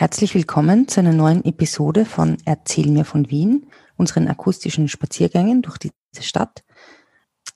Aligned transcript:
Herzlich 0.00 0.34
willkommen 0.34 0.88
zu 0.88 1.00
einer 1.00 1.12
neuen 1.12 1.44
Episode 1.44 2.06
von 2.06 2.38
Erzähl 2.46 2.88
mir 2.88 3.04
von 3.04 3.30
Wien, 3.30 3.66
unseren 3.98 4.28
akustischen 4.28 4.88
Spaziergängen 4.88 5.60
durch 5.60 5.76
diese 5.76 6.22
Stadt. 6.22 6.64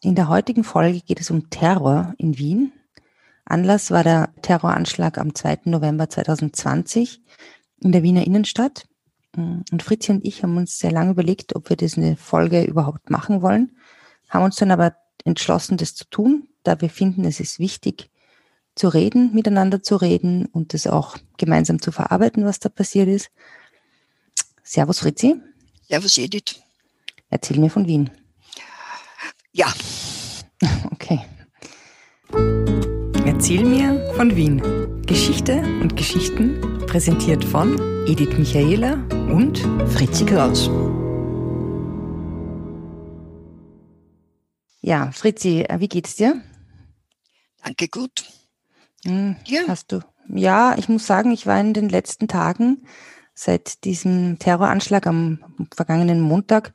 In 0.02 0.14
der 0.14 0.28
heutigen 0.28 0.62
Folge 0.62 1.00
geht 1.00 1.22
es 1.22 1.30
um 1.30 1.48
Terror 1.48 2.12
in 2.18 2.36
Wien. 2.36 2.74
Anlass 3.46 3.90
war 3.90 4.04
der 4.04 4.28
Terroranschlag 4.42 5.16
am 5.16 5.34
2. 5.34 5.60
November 5.64 6.10
2020 6.10 7.22
in 7.80 7.92
der 7.92 8.02
Wiener 8.02 8.26
Innenstadt. 8.26 8.88
Und 9.34 9.82
Fritzi 9.82 10.12
und 10.12 10.22
ich 10.22 10.42
haben 10.42 10.58
uns 10.58 10.78
sehr 10.78 10.92
lange 10.92 11.12
überlegt, 11.12 11.56
ob 11.56 11.70
wir 11.70 11.78
diese 11.78 12.14
Folge 12.16 12.62
überhaupt 12.64 13.08
machen 13.08 13.40
wollen, 13.40 13.74
haben 14.28 14.44
uns 14.44 14.56
dann 14.56 14.70
aber 14.70 14.94
entschlossen, 15.24 15.78
das 15.78 15.94
zu 15.94 16.04
tun, 16.10 16.46
da 16.62 16.78
wir 16.82 16.90
finden, 16.90 17.24
es 17.24 17.40
ist 17.40 17.58
wichtig, 17.58 18.10
zu 18.74 18.88
reden, 18.88 19.32
miteinander 19.34 19.82
zu 19.82 19.96
reden 19.96 20.46
und 20.46 20.74
das 20.74 20.86
auch 20.86 21.16
gemeinsam 21.36 21.80
zu 21.80 21.92
verarbeiten, 21.92 22.44
was 22.44 22.58
da 22.58 22.68
passiert 22.68 23.08
ist. 23.08 23.30
Servus 24.62 25.00
Fritzi. 25.00 25.36
Servus 25.88 26.18
Edith. 26.18 26.60
Erzähl 27.30 27.58
mir 27.58 27.70
von 27.70 27.86
Wien. 27.86 28.10
Ja. 29.52 29.72
Okay. 30.90 31.20
Erzähl 33.26 33.64
mir 33.64 34.14
von 34.16 34.34
Wien. 34.34 34.62
Geschichte 35.06 35.58
und 35.82 35.96
Geschichten 35.96 36.78
präsentiert 36.86 37.44
von 37.44 37.78
Edith 38.06 38.38
Michaela 38.38 38.94
und 39.28 39.58
Fritzi 39.92 40.24
Kraus. 40.24 40.70
Ja, 44.80 45.10
Fritzi, 45.12 45.66
wie 45.78 45.88
geht's 45.88 46.16
dir? 46.16 46.40
Danke, 47.62 47.88
gut. 47.88 48.24
Hm, 49.04 49.36
ja. 49.46 49.62
Hast 49.68 49.92
du? 49.92 50.00
Ja, 50.28 50.74
ich 50.78 50.88
muss 50.88 51.06
sagen, 51.06 51.30
ich 51.32 51.46
war 51.46 51.60
in 51.60 51.74
den 51.74 51.88
letzten 51.88 52.28
Tagen 52.28 52.86
seit 53.34 53.84
diesem 53.84 54.38
Terroranschlag 54.38 55.06
am 55.06 55.38
vergangenen 55.74 56.20
Montag, 56.20 56.72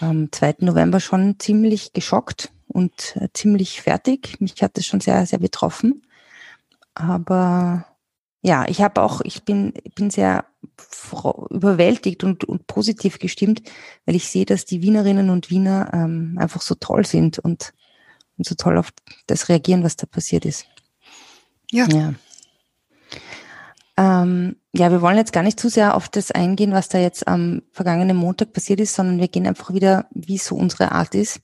am 0.00 0.30
2. 0.30 0.56
November 0.60 1.00
schon 1.00 1.38
ziemlich 1.38 1.92
geschockt 1.92 2.52
und 2.68 3.16
äh, 3.16 3.28
ziemlich 3.32 3.82
fertig. 3.82 4.40
Mich 4.40 4.62
hat 4.62 4.76
das 4.76 4.86
schon 4.86 5.00
sehr, 5.00 5.26
sehr 5.26 5.38
betroffen. 5.38 6.02
Aber 6.94 7.86
ja, 8.42 8.66
ich 8.68 8.80
habe 8.80 9.02
auch, 9.02 9.20
ich 9.22 9.44
bin, 9.44 9.74
bin 9.94 10.10
sehr 10.10 10.44
überwältigt 11.50 12.24
und, 12.24 12.44
und 12.44 12.66
positiv 12.66 13.18
gestimmt, 13.18 13.62
weil 14.04 14.16
ich 14.16 14.28
sehe, 14.28 14.46
dass 14.46 14.64
die 14.64 14.82
Wienerinnen 14.82 15.30
und 15.30 15.50
Wiener 15.50 15.90
ähm, 15.92 16.36
einfach 16.40 16.60
so 16.60 16.74
toll 16.74 17.06
sind 17.06 17.38
und, 17.38 17.72
und 18.36 18.46
so 18.46 18.54
toll 18.54 18.78
auf 18.78 18.90
das 19.26 19.48
reagieren, 19.48 19.84
was 19.84 19.96
da 19.96 20.06
passiert 20.06 20.44
ist. 20.44 20.66
Ja. 21.72 21.88
Ja. 21.88 22.14
Ähm, 23.96 24.56
ja, 24.72 24.90
wir 24.90 25.02
wollen 25.02 25.16
jetzt 25.16 25.32
gar 25.32 25.42
nicht 25.42 25.58
zu 25.58 25.68
sehr 25.68 25.94
auf 25.94 26.08
das 26.08 26.30
eingehen, 26.30 26.72
was 26.72 26.88
da 26.88 26.98
jetzt 26.98 27.26
am 27.26 27.62
vergangenen 27.72 28.16
Montag 28.16 28.52
passiert 28.52 28.80
ist, 28.80 28.94
sondern 28.94 29.18
wir 29.18 29.28
gehen 29.28 29.46
einfach 29.46 29.74
wieder, 29.74 30.06
wie 30.12 30.38
so 30.38 30.54
unsere 30.54 30.92
Art 30.92 31.14
ist, 31.14 31.40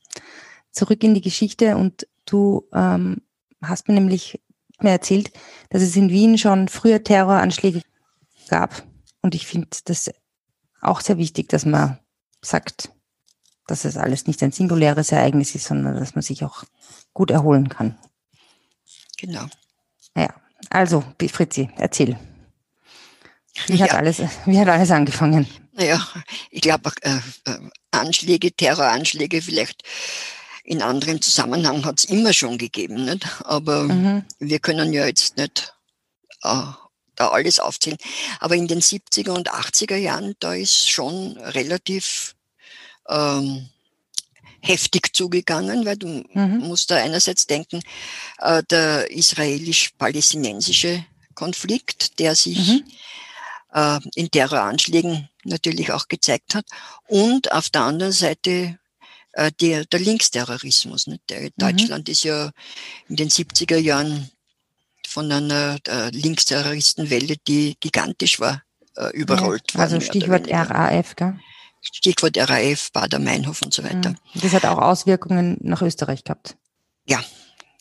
zurück 0.71 1.03
in 1.03 1.15
die 1.15 1.21
Geschichte 1.21 1.77
und 1.77 2.07
du 2.25 2.67
ähm, 2.73 3.23
hast 3.63 3.89
mir 3.89 3.95
nämlich 3.95 4.41
mir 4.81 4.91
erzählt, 4.91 5.33
dass 5.71 5.83
es 5.83 5.97
in 5.97 6.11
Wien 6.11 6.39
schon 6.39 6.69
früher 6.69 7.03
Terroranschläge 7.03 7.83
gab. 8.49 8.83
Und 9.23 9.35
ich 9.35 9.47
finde 9.47 9.69
das 9.85 10.11
auch 10.81 11.01
sehr 11.01 11.19
wichtig, 11.19 11.49
dass 11.49 11.67
man 11.67 11.99
sagt, 12.41 12.91
dass 13.67 13.85
es 13.85 13.97
alles 13.97 14.27
nicht 14.27 14.43
ein 14.43 14.53
singuläres 14.53 15.11
Ereignis 15.13 15.55
ist, 15.55 15.67
sondern 15.67 15.97
dass 15.97 16.15
man 16.15 16.23
sich 16.23 16.45
auch 16.45 16.65
gut 17.13 17.31
erholen 17.31 17.69
kann. 17.69 17.99
Genau. 19.19 19.47
Ja, 20.19 20.35
also, 20.71 21.05
Fritzi, 21.31 21.71
erzähl. 21.77 22.19
Wie 23.67 23.81
hat, 23.83 23.91
ja. 23.91 23.97
alles, 23.97 24.23
wie 24.47 24.59
hat 24.59 24.69
alles 24.69 24.91
angefangen? 24.91 25.47
Naja, 25.73 26.05
ich 26.51 26.61
glaube, 26.61 26.91
äh, 27.03 27.19
äh, 27.45 27.59
Anschläge, 27.91 28.53
Terroranschläge 28.53 29.43
vielleicht 29.43 29.83
in 30.65 30.83
anderem 30.83 31.23
Zusammenhang 31.23 31.85
hat 31.85 32.01
es 32.01 32.05
immer 32.05 32.33
schon 32.33 32.59
gegeben, 32.59 33.05
nicht? 33.05 33.27
aber 33.45 33.85
mhm. 33.85 34.25
wir 34.39 34.59
können 34.59 34.93
ja 34.93 35.07
jetzt 35.07 35.37
nicht 35.37 35.75
äh, 36.43 36.63
da 37.15 37.29
alles 37.29 37.59
aufzählen. 37.59 37.99
Aber 38.41 38.55
in 38.55 38.69
den 38.69 38.81
70er 38.81 39.31
und 39.31 39.51
80er 39.51 39.97
Jahren, 39.97 40.35
da 40.41 40.55
ist 40.55 40.91
schon 40.91 41.37
relativ 41.39 42.35
ähm, 43.09 43.69
heftig 44.61 45.15
zugegangen, 45.15 45.85
weil 45.87 45.97
du 45.97 46.25
mhm. 46.33 46.59
musst 46.59 46.91
da 46.91 46.97
einerseits 46.97 47.47
denken, 47.47 47.81
äh, 48.39 48.63
der 48.71 49.11
israelisch-palästinensische 49.11 51.05
Konflikt, 51.35 52.19
der 52.19 52.35
sich 52.35 52.59
mhm. 52.59 52.85
äh, 53.73 54.01
in 54.15 54.31
Terroranschlägen 54.31 55.29
natürlich 55.45 55.93
auch 55.93 56.09
gezeigt 56.09 56.55
hat, 56.55 56.67
und 57.07 57.53
auf 57.53 57.71
der 57.71 57.83
anderen 57.83 58.13
Seite 58.13 58.79
äh, 59.33 59.53
der, 59.61 59.85
der 59.85 60.01
Linksterrorismus. 60.01 61.07
Nicht? 61.07 61.31
Der, 61.31 61.43
mhm. 61.43 61.51
Deutschland 61.57 62.09
ist 62.09 62.25
ja 62.25 62.51
in 63.09 63.17
den 63.17 63.29
70er 63.29 63.79
Jahren 63.79 64.31
von 65.07 65.31
einer 65.31 65.79
äh, 65.87 66.11
Linksterroristenwelle, 66.11 67.37
die 67.47 67.77
gigantisch 67.81 68.41
war, 68.41 68.63
äh, 68.97 69.11
überrollt 69.17 69.73
ja, 69.75 69.81
Also 69.81 70.01
Stichwort 70.01 70.49
RAF, 70.51 71.17
gell? 71.17 71.39
Stichwort 71.81 72.37
RAF, 72.37 72.93
Bader-Meinhof 72.93 73.63
und 73.63 73.73
so 73.73 73.85
weiter. 73.85 74.11
Mhm. 74.11 74.17
Das 74.35 74.53
hat 74.53 74.65
auch 74.65 74.79
Auswirkungen 74.79 75.57
nach 75.61 75.83
Österreich 75.83 76.25
gehabt. 76.25 76.57
Ja, 77.07 77.23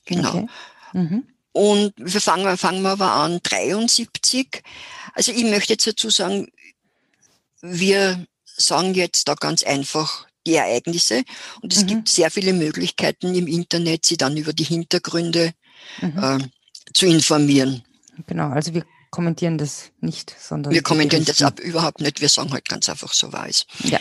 genau. 0.06 0.30
Okay. 0.30 0.48
Mhm. 0.94 1.28
Und 1.52 1.94
wir 1.98 2.22
fangen, 2.22 2.58
fangen 2.58 2.82
wir 2.84 2.92
aber 2.92 3.14
an, 3.14 3.40
73. 3.42 4.62
Also 5.14 5.32
ich 5.32 5.44
möchte 5.44 5.74
jetzt 5.74 5.88
dazu 5.88 6.10
sagen, 6.10 6.48
wir 7.62 8.26
sagen 8.46 8.94
jetzt 8.94 9.28
da 9.28 9.34
ganz 9.34 9.64
einfach 9.64 10.28
die 10.46 10.56
Ereignisse 10.56 11.24
und 11.62 11.74
es 11.74 11.84
mhm. 11.84 11.88
gibt 11.88 12.10
sehr 12.10 12.32
viele 12.32 12.54
Möglichkeiten 12.54 13.36
im 13.36 13.48
Internet, 13.48 14.06
sie 14.06 14.18
dann 14.18 14.38
über 14.38 14.54
die 14.54 14.64
Hintergründe 14.64 15.54
mhm. 16.02 16.24
äh, 16.24 16.38
zu 16.94 17.06
informieren. 17.06 17.84
Genau, 18.28 18.50
also 18.50 18.74
wir 18.74 18.86
kommentieren 19.18 19.58
das 19.58 19.90
nicht, 20.00 20.36
sondern. 20.40 20.72
Wir 20.72 20.84
kommentieren 20.84 21.26
das 21.26 21.42
ab 21.42 21.60
überhaupt 21.60 22.02
nicht. 22.02 22.22
Wir 22.22 22.30
sagen 22.30 22.54
halt 22.54 22.70
ganz 22.70 22.88
einfach, 22.88 23.14
so 23.14 23.32
es. 23.48 23.66
Ja. 23.84 23.98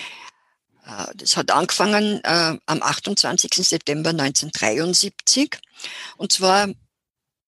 Äh, 0.84 1.06
das 1.15 1.38
hat 1.38 1.50
angefangen 1.50 2.21
äh, 2.22 2.59
am 2.66 2.82
28. 2.82 3.50
September 3.66 4.10
1973. 4.10 5.56
Und 6.19 6.32
zwar 6.32 6.69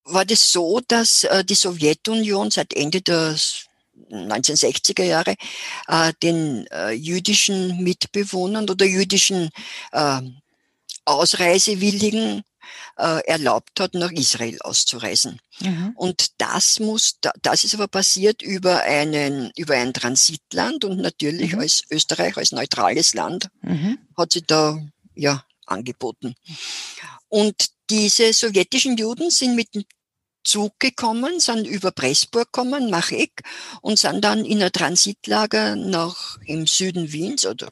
war 0.04 0.24
das 0.24 0.50
so, 0.50 0.80
dass 0.88 1.24
äh, 1.24 1.44
die 1.44 1.54
Sowjetunion 1.54 2.50
seit 2.50 2.72
Ende 2.72 3.02
der 3.02 3.36
1960er 4.10 5.04
Jahre 5.04 5.34
äh, 5.88 6.14
den 6.22 6.66
äh, 6.68 6.92
jüdischen 6.92 7.84
Mitbewohnern 7.84 8.70
oder 8.70 8.86
jüdischen 8.86 9.50
äh, 9.92 10.22
Ausreisewilligen 11.04 12.44
äh, 12.96 13.24
erlaubt 13.26 13.80
hat, 13.80 13.94
nach 13.94 14.12
Israel 14.12 14.58
auszureisen. 14.60 15.40
Mhm. 15.60 15.92
Und 15.96 16.32
das 16.38 16.80
muss, 16.80 17.18
das 17.42 17.64
ist 17.64 17.74
aber 17.74 17.88
passiert 17.88 18.42
über 18.42 18.82
einen, 18.82 19.50
über 19.56 19.74
ein 19.74 19.94
Transitland 19.94 20.84
und 20.84 20.98
natürlich 20.98 21.52
mhm. 21.52 21.60
als 21.60 21.82
Österreich, 21.90 22.36
als 22.36 22.52
neutrales 22.52 23.14
Land, 23.14 23.48
mhm. 23.62 23.98
hat 24.16 24.32
sie 24.32 24.42
da, 24.42 24.80
ja, 25.14 25.44
angeboten. 25.66 26.34
Und 27.28 27.54
diese 27.90 28.32
sowjetischen 28.32 28.96
Juden 28.96 29.30
sind 29.30 29.54
mit 29.54 29.74
dem 29.74 29.84
Zug 30.44 30.78
gekommen, 30.78 31.40
sind 31.40 31.66
über 31.66 31.90
Pressburg 31.90 32.52
gekommen, 32.52 32.88
nach 32.88 33.10
Eck 33.10 33.42
und 33.82 33.98
sind 33.98 34.24
dann 34.24 34.44
in 34.44 34.62
ein 34.62 34.72
Transitlager 34.72 35.76
nach 35.76 36.38
im 36.46 36.66
Süden 36.66 37.12
Wiens 37.12 37.44
oder 37.44 37.68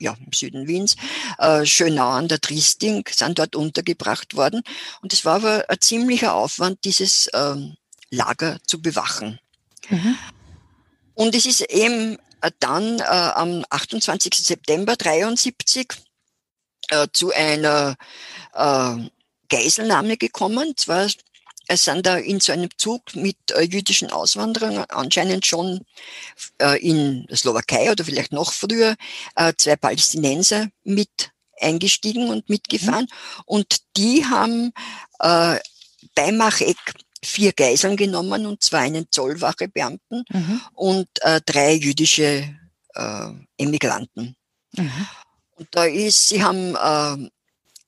ja, 0.00 0.16
im 0.18 0.32
Süden 0.32 0.66
Wiens, 0.66 0.96
äh, 1.38 1.64
Schönau 1.64 2.08
an 2.08 2.28
der 2.28 2.40
Triesting, 2.40 3.04
sind 3.10 3.38
dort 3.38 3.54
untergebracht 3.54 4.34
worden. 4.34 4.62
Und 5.02 5.12
es 5.12 5.24
war 5.24 5.36
aber 5.36 5.64
ein 5.68 5.80
ziemlicher 5.80 6.34
Aufwand, 6.34 6.84
dieses 6.84 7.28
ähm, 7.34 7.76
Lager 8.10 8.58
zu 8.66 8.82
bewachen. 8.82 9.38
Mhm. 9.88 10.16
Und 11.14 11.34
es 11.34 11.46
ist 11.46 11.60
eben 11.60 12.18
äh, 12.40 12.50
dann 12.58 12.98
äh, 12.98 13.02
am 13.02 13.64
28. 13.68 14.34
September 14.34 14.96
73 14.96 15.88
äh, 16.88 17.08
zu 17.12 17.32
einer 17.32 17.96
äh, 18.54 18.96
Geiselnahme 19.48 20.16
gekommen. 20.16 20.76
Zwar 20.76 21.08
es 21.70 21.84
sind 21.84 22.04
da 22.04 22.16
in 22.16 22.40
so 22.40 22.52
einem 22.52 22.68
Zug 22.76 23.14
mit 23.14 23.36
äh, 23.52 23.62
jüdischen 23.62 24.10
Auswanderern 24.10 24.78
anscheinend 24.88 25.46
schon 25.46 25.86
äh, 26.60 26.84
in 26.84 27.26
der 27.26 27.36
Slowakei 27.36 27.92
oder 27.92 28.04
vielleicht 28.04 28.32
noch 28.32 28.52
früher 28.52 28.96
äh, 29.36 29.52
zwei 29.56 29.76
Palästinenser 29.76 30.66
mit 30.82 31.30
eingestiegen 31.60 32.28
und 32.28 32.48
mitgefahren. 32.48 33.04
Mhm. 33.04 33.42
Und 33.46 33.76
die 33.96 34.26
haben 34.26 34.72
äh, 35.20 35.60
bei 36.16 36.32
Machek 36.32 36.76
vier 37.22 37.52
Geiseln 37.52 37.96
genommen, 37.96 38.46
und 38.46 38.64
zwar 38.64 38.80
einen 38.80 39.06
Zollwachebeamten 39.08 40.24
mhm. 40.28 40.60
und 40.74 41.08
äh, 41.20 41.40
drei 41.46 41.74
jüdische 41.74 42.52
äh, 42.94 43.26
Emigranten. 43.58 44.34
Mhm. 44.72 45.06
Und 45.54 45.68
da 45.70 45.84
ist, 45.84 46.30
sie 46.30 46.42
haben 46.42 46.74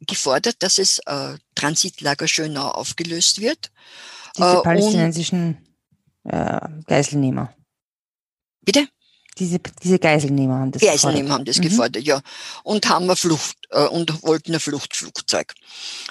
gefordert, 0.06 0.56
dass 0.60 0.78
es 0.78 0.98
äh, 1.06 1.36
Transitlager 1.54 2.28
Schönau 2.28 2.68
aufgelöst 2.68 3.40
wird. 3.40 3.70
Diese 4.36 4.58
äh, 4.58 4.62
palästinensischen 4.62 5.58
äh, 6.24 6.60
Geiselnehmer. 6.86 7.54
Bitte? 8.62 8.88
Diese, 9.38 9.58
diese 9.82 9.98
Geiselnehmer 9.98 10.58
haben 10.58 10.72
das 10.72 10.82
Geiselnehmer 10.82 11.22
gefordert. 11.22 11.38
haben 11.38 11.44
das 11.46 11.58
mhm. 11.58 11.62
gefordert, 11.62 12.04
ja. 12.04 12.20
Und 12.64 12.88
haben 12.88 13.04
eine 13.04 13.16
Flucht, 13.16 13.56
äh, 13.70 13.86
und 13.86 14.22
wollten 14.22 14.54
ein 14.54 14.60
Fluchtflugzeug. 14.60 15.54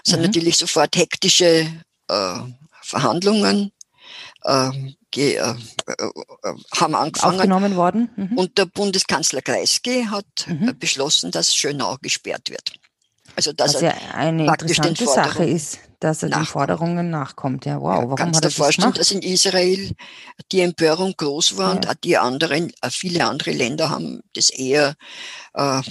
Es 0.04 0.12
sind 0.12 0.20
mhm. 0.20 0.26
natürlich 0.26 0.58
sofort 0.58 0.96
hektische 0.96 1.72
äh, 2.08 2.36
Verhandlungen 2.82 3.72
äh, 4.44 4.72
ge, 5.12 5.36
äh, 5.36 5.40
äh, 5.42 6.12
haben 6.76 6.96
angefangen. 6.96 7.36
Aufgenommen 7.36 7.76
worden. 7.76 8.10
Mhm. 8.16 8.38
Und 8.38 8.58
der 8.58 8.66
Bundeskanzler 8.66 9.42
Kreisky 9.42 10.06
hat 10.06 10.26
mhm. 10.48 10.78
beschlossen, 10.80 11.32
dass 11.32 11.56
Schönau 11.56 11.98
gesperrt 12.02 12.50
wird. 12.50 12.74
Also 13.42 13.54
dass 13.54 13.74
Was 13.74 13.82
ja 13.82 13.96
eine 14.14 14.46
interessante 14.46 15.08
Sache 15.08 15.46
ist, 15.46 15.80
dass 16.00 16.22
er 16.22 16.30
nachkommt. 16.30 16.46
den 16.46 16.52
Forderungen 16.52 17.10
nachkommt. 17.10 17.66
Ja, 17.66 17.82
wow, 17.82 17.96
ja, 17.96 17.96
warum 18.04 18.16
kannst 18.16 18.38
hat 18.38 18.44
er 18.44 18.50
das 18.50 18.54
vorstellen, 18.54 18.94
dass 18.94 19.10
in 19.10 19.24
Israel 19.24 19.96
die 20.52 20.60
Empörung 20.60 21.16
groß 21.18 21.58
war 21.58 21.70
ja. 21.70 21.76
und 21.76 21.90
auch 21.90 21.96
die 21.96 22.18
anderen, 22.20 22.72
äh, 22.82 22.92
viele 22.92 23.26
andere 23.26 23.50
Länder 23.50 23.90
haben 23.90 24.22
das 24.36 24.52
eher, 24.52 24.96
äh, 25.56 25.82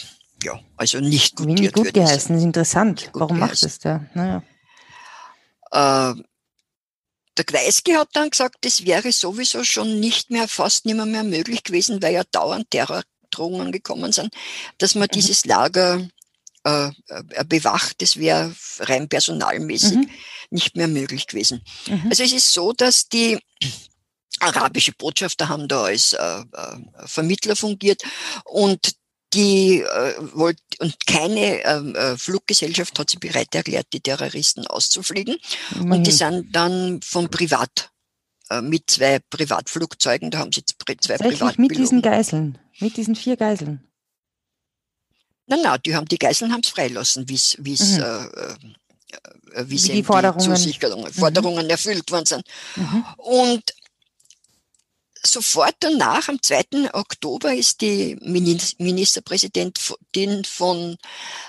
ja, 0.44 0.60
also 0.76 1.00
nicht 1.00 1.34
gut 1.34 1.48
Wenig 1.48 1.72
gut 1.72 1.92
geheißen, 1.92 2.34
das 2.34 2.40
ist 2.40 2.44
interessant. 2.44 3.10
Warum 3.14 3.38
geheißen. 3.38 3.40
macht 3.40 3.62
es 3.64 3.78
der? 3.80 4.06
Naja. 4.14 4.42
Äh, 5.72 6.22
der 7.36 7.44
Kreisky 7.44 7.94
hat 7.94 8.10
dann 8.12 8.30
gesagt, 8.30 8.58
das 8.60 8.84
wäre 8.84 9.10
sowieso 9.10 9.64
schon 9.64 9.98
nicht 9.98 10.30
mehr, 10.30 10.46
fast 10.46 10.86
nicht 10.86 10.94
mehr, 10.94 11.06
mehr 11.06 11.24
möglich 11.24 11.64
gewesen, 11.64 12.00
weil 12.00 12.14
ja 12.14 12.22
dauernd 12.30 12.70
Terrordrohungen 12.70 13.72
gekommen 13.72 14.12
sind, 14.12 14.32
dass 14.78 14.94
man 14.94 15.08
mhm. 15.10 15.14
dieses 15.14 15.46
Lager 15.46 16.06
äh, 16.64 16.90
äh, 17.08 17.44
bewacht. 17.44 18.02
Das 18.02 18.16
wäre 18.16 18.54
rein 18.80 19.08
personalmäßig 19.08 19.94
mhm. 19.94 20.10
nicht 20.50 20.76
mehr 20.76 20.88
möglich 20.88 21.26
gewesen. 21.26 21.62
Mhm. 21.86 22.06
Also 22.10 22.22
es 22.22 22.32
ist 22.32 22.52
so, 22.52 22.72
dass 22.72 23.08
die 23.08 23.38
arabische 24.40 24.92
Botschafter 24.92 25.48
haben 25.48 25.68
da 25.68 25.84
als 25.84 26.12
äh, 26.12 26.18
äh, 26.18 26.44
Vermittler 27.06 27.56
fungiert 27.56 28.02
und 28.44 28.94
die 29.32 29.80
äh, 29.80 30.14
wollte 30.34 30.62
und 30.80 31.06
keine 31.06 31.62
ähm, 31.64 31.94
äh, 31.94 32.16
Fluggesellschaft 32.16 32.98
hat 32.98 33.10
sich 33.10 33.20
bereit 33.20 33.54
erklärt, 33.54 33.86
die 33.92 34.00
Terroristen 34.00 34.66
auszufliegen. 34.66 35.36
Mhm. 35.76 35.92
Und 35.92 36.06
die 36.06 36.10
sind 36.10 36.54
dann 36.54 37.00
vom 37.02 37.30
Privat 37.30 37.90
äh, 38.50 38.60
mit 38.60 38.90
zwei 38.90 39.20
Privatflugzeugen, 39.30 40.30
da 40.30 40.38
haben 40.38 40.52
sie 40.52 40.64
zwei 40.64 40.94
Privatpiloten. 41.16 41.62
Mit 41.62 41.76
diesen 41.76 42.02
Geiseln, 42.02 42.58
mit 42.80 42.96
diesen 42.96 43.14
vier 43.14 43.36
Geiseln. 43.36 43.89
Nein, 45.50 45.60
nein, 45.62 45.78
die 45.84 45.94
haben 45.96 46.06
die 46.06 46.18
Geiseln 46.18 46.52
haben 46.52 46.62
es 46.62 46.68
freilassen, 46.68 47.28
wie's, 47.28 47.56
wie's, 47.58 47.98
mhm. 47.98 48.02
äh, 48.02 48.24
äh, 48.24 48.54
wie, 49.66 49.82
wie 49.82 49.92
die 49.92 50.04
Forderungen, 50.04 50.54
die 50.54 50.78
Forderungen 51.12 51.64
mhm. 51.64 51.70
erfüllt 51.70 52.08
worden 52.12 52.26
sind. 52.26 52.44
Mhm. 52.76 53.04
Und 53.16 53.74
sofort 55.26 55.74
danach, 55.80 56.28
am 56.28 56.40
2. 56.40 56.94
Oktober, 56.94 57.52
ist 57.52 57.80
die 57.80 58.16
Ministerpräsidentin 58.22 60.44
von 60.44 60.96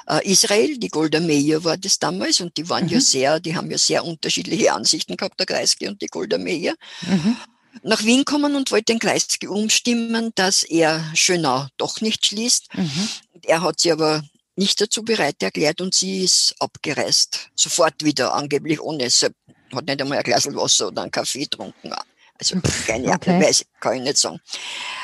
äh, 0.08 0.28
Israel, 0.30 0.80
die 0.80 0.90
Golda 0.90 1.20
Meir 1.20 1.64
war 1.64 1.78
das 1.78 2.00
damals, 2.00 2.42
und 2.42 2.58
die 2.58 2.68
waren 2.70 2.86
mhm. 2.86 2.94
ja 2.94 3.00
sehr, 3.00 3.40
die 3.40 3.56
haben 3.56 3.70
ja 3.70 3.78
sehr 3.78 4.04
unterschiedliche 4.04 4.74
Ansichten 4.74 5.16
gehabt, 5.16 5.40
der 5.40 5.46
Kreisky 5.46 5.88
und 5.88 6.02
die 6.02 6.08
Golda 6.08 6.40
Meir. 6.40 6.74
Mhm. 7.02 7.38
Nach 7.84 8.04
Wien 8.04 8.26
kommen 8.26 8.56
und 8.56 8.72
wollte 8.72 8.94
den 8.94 9.00
Kreisky 9.00 9.48
umstimmen, 9.48 10.32
dass 10.36 10.64
er 10.64 11.06
Schönau 11.14 11.68
doch 11.78 12.02
nicht 12.02 12.26
schließt. 12.26 12.68
Mhm. 12.74 13.10
Er 13.46 13.62
hat 13.62 13.80
sie 13.80 13.92
aber 13.92 14.24
nicht 14.56 14.80
dazu 14.82 15.04
bereit 15.04 15.42
erklärt 15.42 15.82
und 15.82 15.94
sie 15.94 16.24
ist 16.24 16.56
abgereist. 16.60 17.50
Sofort 17.56 18.04
wieder, 18.04 18.34
angeblich 18.34 18.80
ohne, 18.82 19.06
hat 19.06 19.86
nicht 19.86 20.02
einmal 20.02 20.18
ein 20.18 20.24
Glas 20.24 20.46
Wasser 20.48 20.88
oder 20.88 21.04
einen 21.04 21.12
Kaffee 21.12 21.44
getrunken. 21.44 21.94
Also 22.38 22.60
keine 22.88 23.10
okay. 23.10 23.40
Beweise, 23.40 23.66
kann 23.80 23.98
ich 23.98 24.02
nicht 24.02 24.18
sagen. 24.18 24.42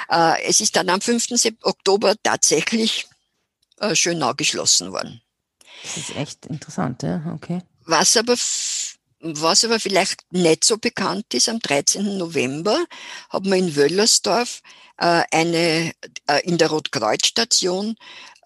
Äh, 0.09 0.43
es 0.43 0.59
ist 0.59 0.75
dann 0.75 0.89
am 0.89 1.01
5. 1.01 1.27
Oktober 1.61 2.15
tatsächlich 2.21 3.07
äh, 3.79 3.95
Schönau 3.95 4.33
geschlossen 4.33 4.91
worden. 4.91 5.21
Das 5.83 5.97
ist 5.97 6.15
echt 6.15 6.45
interessant, 6.47 7.03
ja, 7.03 7.21
okay. 7.33 7.61
Was 7.85 8.17
aber, 8.17 8.35
was 9.19 9.63
aber 9.63 9.79
vielleicht 9.79 10.21
nicht 10.31 10.63
so 10.63 10.77
bekannt 10.77 11.33
ist, 11.33 11.49
am 11.49 11.59
13. 11.59 12.17
November 12.17 12.77
haben 13.29 13.45
wir 13.45 13.57
in 13.57 13.75
Wöllersdorf 13.75 14.61
äh, 14.97 15.23
eine, 15.31 15.91
äh, 16.27 16.41
in 16.43 16.57
der 16.57 16.69
Rotkreuzstation 16.69 17.95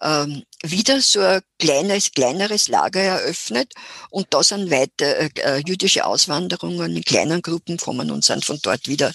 ähm, 0.02 0.42
wieder 0.62 1.00
so 1.00 1.20
ein 1.20 1.40
kleines, 1.58 2.12
kleineres 2.12 2.68
Lager 2.68 3.00
eröffnet 3.00 3.74
und 4.10 4.26
da 4.30 4.42
sind 4.42 4.70
weiter 4.70 5.18
äh, 5.18 5.30
äh, 5.36 5.62
jüdische 5.66 6.04
Auswanderungen 6.04 6.96
in 6.96 7.02
kleinen 7.02 7.42
Gruppen 7.42 7.76
kommen 7.76 8.10
und 8.10 8.24
sind 8.24 8.44
von 8.44 8.58
dort 8.62 8.88
wieder 8.88 9.12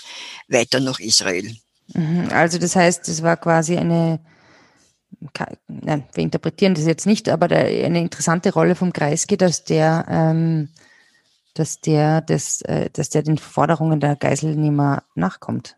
weiter 0.47 0.79
nach 0.79 0.99
Israel. 0.99 1.55
Mhm. 1.93 2.29
Also 2.31 2.57
das 2.57 2.75
heißt, 2.75 3.07
es 3.09 3.21
war 3.23 3.37
quasi 3.37 3.77
eine, 3.77 4.19
nein, 5.67 6.07
wir 6.13 6.23
interpretieren 6.23 6.75
das 6.75 6.85
jetzt 6.85 7.05
nicht, 7.05 7.29
aber 7.29 7.49
eine 7.49 7.99
interessante 7.99 8.53
Rolle 8.53 8.75
vom 8.75 8.93
Kreisky, 8.93 9.37
dass 9.37 9.63
der, 9.63 10.05
ähm, 10.09 10.69
dass 11.59 11.81
der, 11.81 12.21
das, 12.21 12.61
äh, 12.61 12.89
dass 12.91 13.09
der 13.09 13.23
den 13.23 13.37
Forderungen 13.37 13.99
der 13.99 14.15
Geiselnehmer 14.15 15.03
nachkommt. 15.15 15.77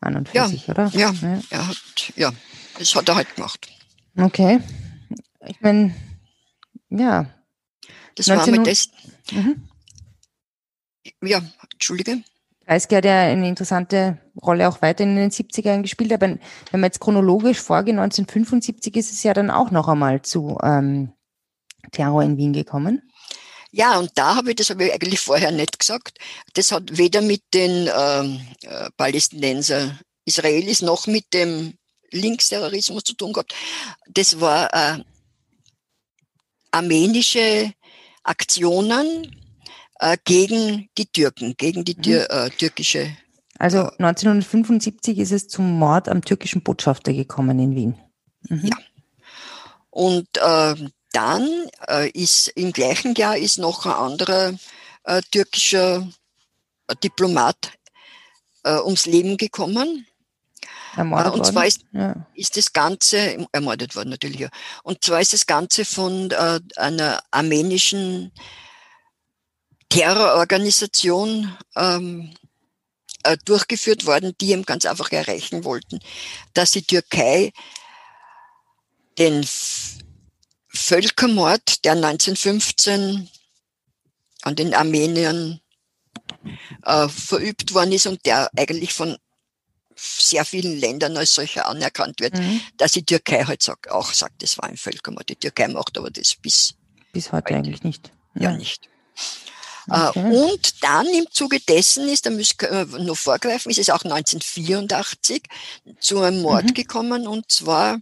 An 0.00 0.16
und 0.16 0.28
für 0.28 0.36
ja, 0.36 0.48
sich, 0.48 0.68
oder? 0.68 0.88
Ja, 0.88 1.12
ja, 1.12 1.40
er 1.50 1.68
hat, 1.68 2.12
ja, 2.16 2.32
das 2.78 2.94
hat 2.94 3.08
er 3.08 3.16
halt 3.16 3.34
gemacht. 3.34 3.68
Okay. 4.16 4.60
Ich 5.46 5.60
meine, 5.60 5.94
ja. 6.90 7.26
Das 8.14 8.26
19... 8.26 8.52
war 8.52 8.58
mit 8.58 8.66
das. 8.66 8.90
Mhm. 9.32 9.68
Ja, 11.22 11.42
Entschuldige. 11.72 12.22
Kreisky 12.66 12.94
hat 12.94 13.04
ja 13.04 13.20
eine 13.20 13.48
interessante 13.48 14.18
Rolle 14.40 14.68
auch 14.68 14.80
weiter 14.80 15.04
in 15.04 15.16
den 15.16 15.30
70ern 15.30 15.82
gespielt, 15.82 16.12
aber 16.12 16.28
wenn 16.28 16.40
man 16.72 16.84
jetzt 16.84 17.00
chronologisch 17.00 17.60
vorgeht, 17.60 17.92
1975 17.92 18.96
ist 18.96 19.12
es 19.12 19.22
ja 19.22 19.34
dann 19.34 19.50
auch 19.50 19.70
noch 19.70 19.88
einmal 19.88 20.22
zu 20.22 20.58
ähm, 20.62 21.12
Terror 21.92 22.22
in 22.22 22.36
Wien 22.36 22.52
gekommen. 22.52 23.02
Ja, 23.76 23.98
und 23.98 24.12
da 24.14 24.36
habe 24.36 24.50
ich, 24.50 24.56
das 24.56 24.70
habe 24.70 24.84
ich 24.84 24.92
eigentlich 24.92 25.18
vorher 25.18 25.50
nicht 25.50 25.80
gesagt, 25.80 26.18
das 26.52 26.70
hat 26.70 26.96
weder 26.96 27.20
mit 27.20 27.42
den 27.52 27.90
ähm, 27.92 28.40
äh, 28.62 28.88
Palästinenser 28.96 29.98
Israelis 30.24 30.80
noch 30.80 31.08
mit 31.08 31.34
dem 31.34 31.74
Linksterrorismus 32.12 33.02
zu 33.02 33.14
tun 33.14 33.32
gehabt. 33.32 33.52
Das 34.06 34.40
war 34.40 34.72
äh, 34.72 35.02
armenische 36.70 37.72
Aktionen 38.22 39.34
äh, 39.98 40.18
gegen 40.24 40.88
die 40.96 41.06
Türken, 41.06 41.54
gegen 41.56 41.84
die 41.84 41.96
Tür, 41.96 42.28
mhm. 42.30 42.46
äh, 42.46 42.50
türkische. 42.50 43.16
Also 43.58 43.88
1975 43.98 45.18
ist 45.18 45.32
es 45.32 45.48
zum 45.48 45.80
Mord 45.80 46.08
am 46.08 46.22
türkischen 46.22 46.62
Botschafter 46.62 47.12
gekommen 47.12 47.58
in 47.58 47.74
Wien. 47.74 47.98
Mhm. 48.48 48.66
Ja. 48.66 48.76
Und 49.90 50.28
äh, 50.36 50.76
dann 51.14 51.70
äh, 51.88 52.10
ist 52.10 52.48
im 52.48 52.72
gleichen 52.72 53.14
Jahr 53.14 53.36
ist 53.36 53.58
noch 53.58 53.86
ein 53.86 53.92
anderer 53.92 54.54
äh, 55.04 55.22
türkischer 55.30 56.06
äh, 56.88 56.94
Diplomat 57.02 57.72
äh, 58.64 58.78
ums 58.80 59.06
Leben 59.06 59.36
gekommen. 59.36 60.06
Ermordet 60.96 61.34
und 61.34 61.46
zwar 61.46 61.66
ist, 61.66 61.84
ja. 61.92 62.26
ist 62.34 62.56
das 62.56 62.72
Ganze, 62.72 63.46
ermordet 63.52 63.96
worden 63.96 64.10
natürlich, 64.10 64.40
ja. 64.40 64.48
Und 64.82 65.04
zwar 65.04 65.20
ist 65.20 65.32
das 65.32 65.46
Ganze 65.46 65.84
von 65.84 66.30
äh, 66.30 66.60
einer 66.76 67.20
armenischen 67.30 68.32
Terrororganisation 69.88 71.56
ähm, 71.76 72.34
äh, 73.24 73.36
durchgeführt 73.44 74.06
worden, 74.06 74.34
die 74.40 74.52
eben 74.52 74.64
ganz 74.64 74.84
einfach 74.86 75.10
erreichen 75.12 75.64
wollten, 75.64 76.00
dass 76.54 76.72
die 76.72 76.82
Türkei 76.82 77.52
den 79.18 79.44
Völkermord, 80.74 81.84
der 81.84 81.92
1915 81.92 83.28
an 84.42 84.56
den 84.56 84.74
Armeniern 84.74 85.60
äh, 86.84 87.08
verübt 87.08 87.72
worden 87.74 87.92
ist 87.92 88.06
und 88.06 88.24
der 88.26 88.50
eigentlich 88.56 88.92
von 88.92 89.16
sehr 89.96 90.44
vielen 90.44 90.78
Ländern 90.78 91.16
als 91.16 91.34
solcher 91.34 91.66
anerkannt 91.66 92.20
wird, 92.20 92.36
mhm. 92.36 92.60
dass 92.76 92.92
die 92.92 93.04
Türkei 93.04 93.44
halt 93.44 93.62
sagt, 93.62 93.90
auch 93.90 94.12
sagt, 94.12 94.42
das 94.42 94.58
war 94.58 94.64
ein 94.64 94.76
Völkermord. 94.76 95.28
Die 95.28 95.36
Türkei 95.36 95.68
macht 95.68 95.96
aber 95.96 96.10
das 96.10 96.34
bis, 96.34 96.74
bis 97.12 97.26
heute, 97.26 97.36
heute. 97.36 97.54
eigentlich 97.54 97.82
nicht. 97.84 98.10
Ja, 98.34 98.50
ja 98.50 98.56
nicht. 98.56 98.88
Äh, 99.88 100.08
okay. 100.08 100.20
Und 100.20 100.82
dann 100.82 101.06
im 101.06 101.26
Zuge 101.30 101.60
dessen 101.60 102.08
ist, 102.08 102.26
da 102.26 102.30
müssen 102.30 102.56
wir 102.60 102.86
noch 103.00 103.16
vorgreifen, 103.16 103.70
ist 103.70 103.78
es 103.78 103.90
auch 103.90 104.02
1984 104.02 105.42
zu 106.00 106.20
einem 106.20 106.42
Mord 106.42 106.64
mhm. 106.64 106.74
gekommen 106.74 107.26
und 107.26 107.50
zwar 107.50 108.00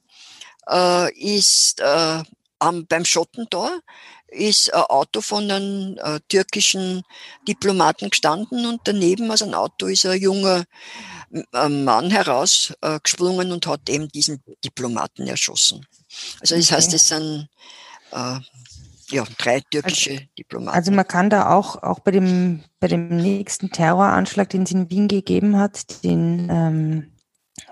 äh, 0.71 1.13
ist 1.15 1.81
äh, 1.81 2.23
am, 2.63 2.87
beim 2.87 3.05
Schottentor 3.05 3.81
ist 4.29 4.73
ein 4.73 4.83
Auto 4.83 5.21
von 5.21 5.51
einem 5.51 5.99
äh, 5.99 6.21
türkischen 6.29 7.03
Diplomaten 7.47 8.11
gestanden 8.11 8.67
und 8.67 8.81
daneben 8.85 9.31
aus 9.31 9.43
einem 9.43 9.55
Auto 9.55 9.87
ist 9.87 10.07
ein 10.07 10.21
junger 10.21 10.65
Mann 11.51 12.11
herausgesprungen 12.11 13.51
äh, 13.51 13.53
und 13.53 13.67
hat 13.67 13.89
eben 13.89 14.09
diesen 14.09 14.43
Diplomaten 14.65 15.27
erschossen. 15.27 15.87
Also 16.41 16.57
das 16.57 16.67
okay. 16.67 16.77
heißt, 16.77 16.95
es 16.95 17.09
sind 17.09 17.49
äh, 18.13 18.39
ja, 19.11 19.25
drei 19.39 19.61
türkische 19.61 20.13
also, 20.13 20.25
Diplomaten. 20.39 20.77
Also 20.77 20.93
man 20.93 21.09
kann 21.09 21.31
da 21.31 21.51
auch, 21.51 21.83
auch 21.83 22.01
bei 22.01 22.13
dem, 22.13 22.63
bei 22.81 22.89
dem 22.89 23.17
nächsten 23.17 23.71
Terroranschlag, 23.71 24.51
den 24.51 24.63
es 24.63 24.71
in 24.71 24.91
Wien 24.91 25.09
gegeben 25.09 25.59
hat, 25.59 26.05
den, 26.05 26.49
ähm, 26.51 27.09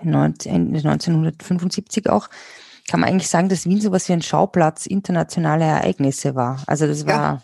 1975 0.03 2.09
auch, 2.09 2.29
kann 2.91 2.99
man 2.99 3.09
eigentlich 3.09 3.29
sagen, 3.29 3.47
dass 3.47 3.65
Wien 3.65 3.79
sowas 3.79 4.09
wie 4.09 4.13
ein 4.13 4.21
Schauplatz 4.21 4.85
internationaler 4.85 5.65
Ereignisse 5.65 6.35
war. 6.35 6.61
Also 6.67 6.87
das 6.87 7.05
war, 7.05 7.13
ja. 7.13 7.41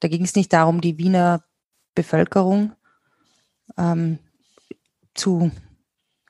da 0.00 0.08
ging 0.08 0.24
es 0.24 0.34
nicht 0.34 0.54
darum, 0.54 0.80
die 0.80 0.96
Wiener 0.96 1.44
Bevölkerung 1.94 2.72
ähm, 3.76 4.18
zu 5.12 5.50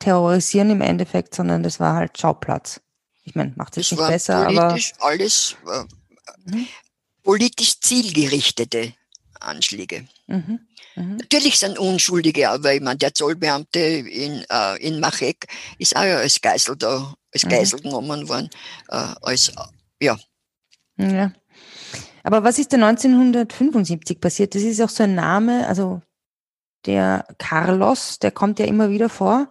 terrorisieren 0.00 0.70
im 0.70 0.80
Endeffekt, 0.80 1.32
sondern 1.32 1.62
das 1.62 1.78
war 1.78 1.94
halt 1.94 2.18
Schauplatz. 2.18 2.80
Ich 3.22 3.36
meine, 3.36 3.52
macht 3.54 3.76
es 3.76 3.92
nicht 3.92 4.04
besser, 4.04 4.46
politisch 4.46 4.94
aber 4.98 5.10
alles 5.10 5.56
äh, 5.68 6.50
mhm. 6.50 6.66
politisch 7.22 7.78
zielgerichtete 7.78 8.94
Anschläge. 9.38 10.08
Mhm. 10.26 10.58
Mhm. 10.96 11.16
Natürlich 11.18 11.56
sind 11.56 11.78
Unschuldige, 11.78 12.50
aber 12.50 12.74
ich 12.74 12.80
meine, 12.80 12.98
der 12.98 13.14
Zollbeamte 13.14 13.78
in, 13.78 14.44
äh, 14.50 14.76
in 14.84 14.98
Machek 14.98 15.46
ist 15.78 15.94
auch 15.94 16.00
als 16.00 16.40
Geisel 16.40 16.74
da, 16.74 17.14
als 17.32 17.44
mhm. 17.44 17.48
Geisel 17.48 17.80
genommen 17.80 18.28
worden, 18.28 18.50
äh, 18.88 19.14
als, 19.22 19.52
ja. 20.00 20.18
Ja. 20.96 21.32
Aber 22.22 22.44
was 22.44 22.58
ist 22.58 22.72
denn 22.72 22.82
1975 22.82 24.20
passiert? 24.20 24.54
Das 24.54 24.62
ist 24.62 24.80
auch 24.80 24.88
so 24.88 25.04
ein 25.04 25.14
Name, 25.14 25.66
also 25.66 26.02
der 26.86 27.26
Carlos, 27.38 28.18
der 28.18 28.30
kommt 28.30 28.58
ja 28.58 28.66
immer 28.66 28.90
wieder 28.90 29.08
vor. 29.08 29.48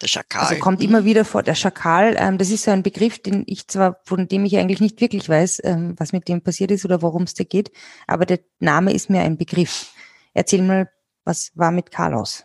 Der 0.00 0.08
Schakal. 0.08 0.46
Also 0.46 0.56
kommt 0.56 0.82
immer 0.82 1.04
wieder 1.04 1.24
vor, 1.24 1.44
der 1.44 1.54
Schakal, 1.54 2.16
ähm, 2.18 2.36
das 2.36 2.50
ist 2.50 2.64
so 2.64 2.72
ein 2.72 2.82
Begriff, 2.82 3.20
den 3.20 3.44
ich 3.46 3.68
zwar, 3.68 4.00
von 4.04 4.26
dem 4.26 4.44
ich 4.44 4.56
eigentlich 4.56 4.80
nicht 4.80 5.00
wirklich 5.00 5.28
weiß, 5.28 5.60
ähm, 5.64 5.94
was 5.96 6.12
mit 6.12 6.26
dem 6.26 6.42
passiert 6.42 6.72
ist 6.72 6.84
oder 6.84 7.02
worum 7.02 7.22
es 7.22 7.34
da 7.34 7.44
geht, 7.44 7.70
aber 8.08 8.26
der 8.26 8.40
Name 8.58 8.92
ist 8.92 9.10
mir 9.10 9.20
ein 9.20 9.38
Begriff. 9.38 9.92
Erzähl 10.34 10.62
mal, 10.62 10.90
was 11.24 11.52
war 11.54 11.70
mit 11.70 11.92
Carlos? 11.92 12.44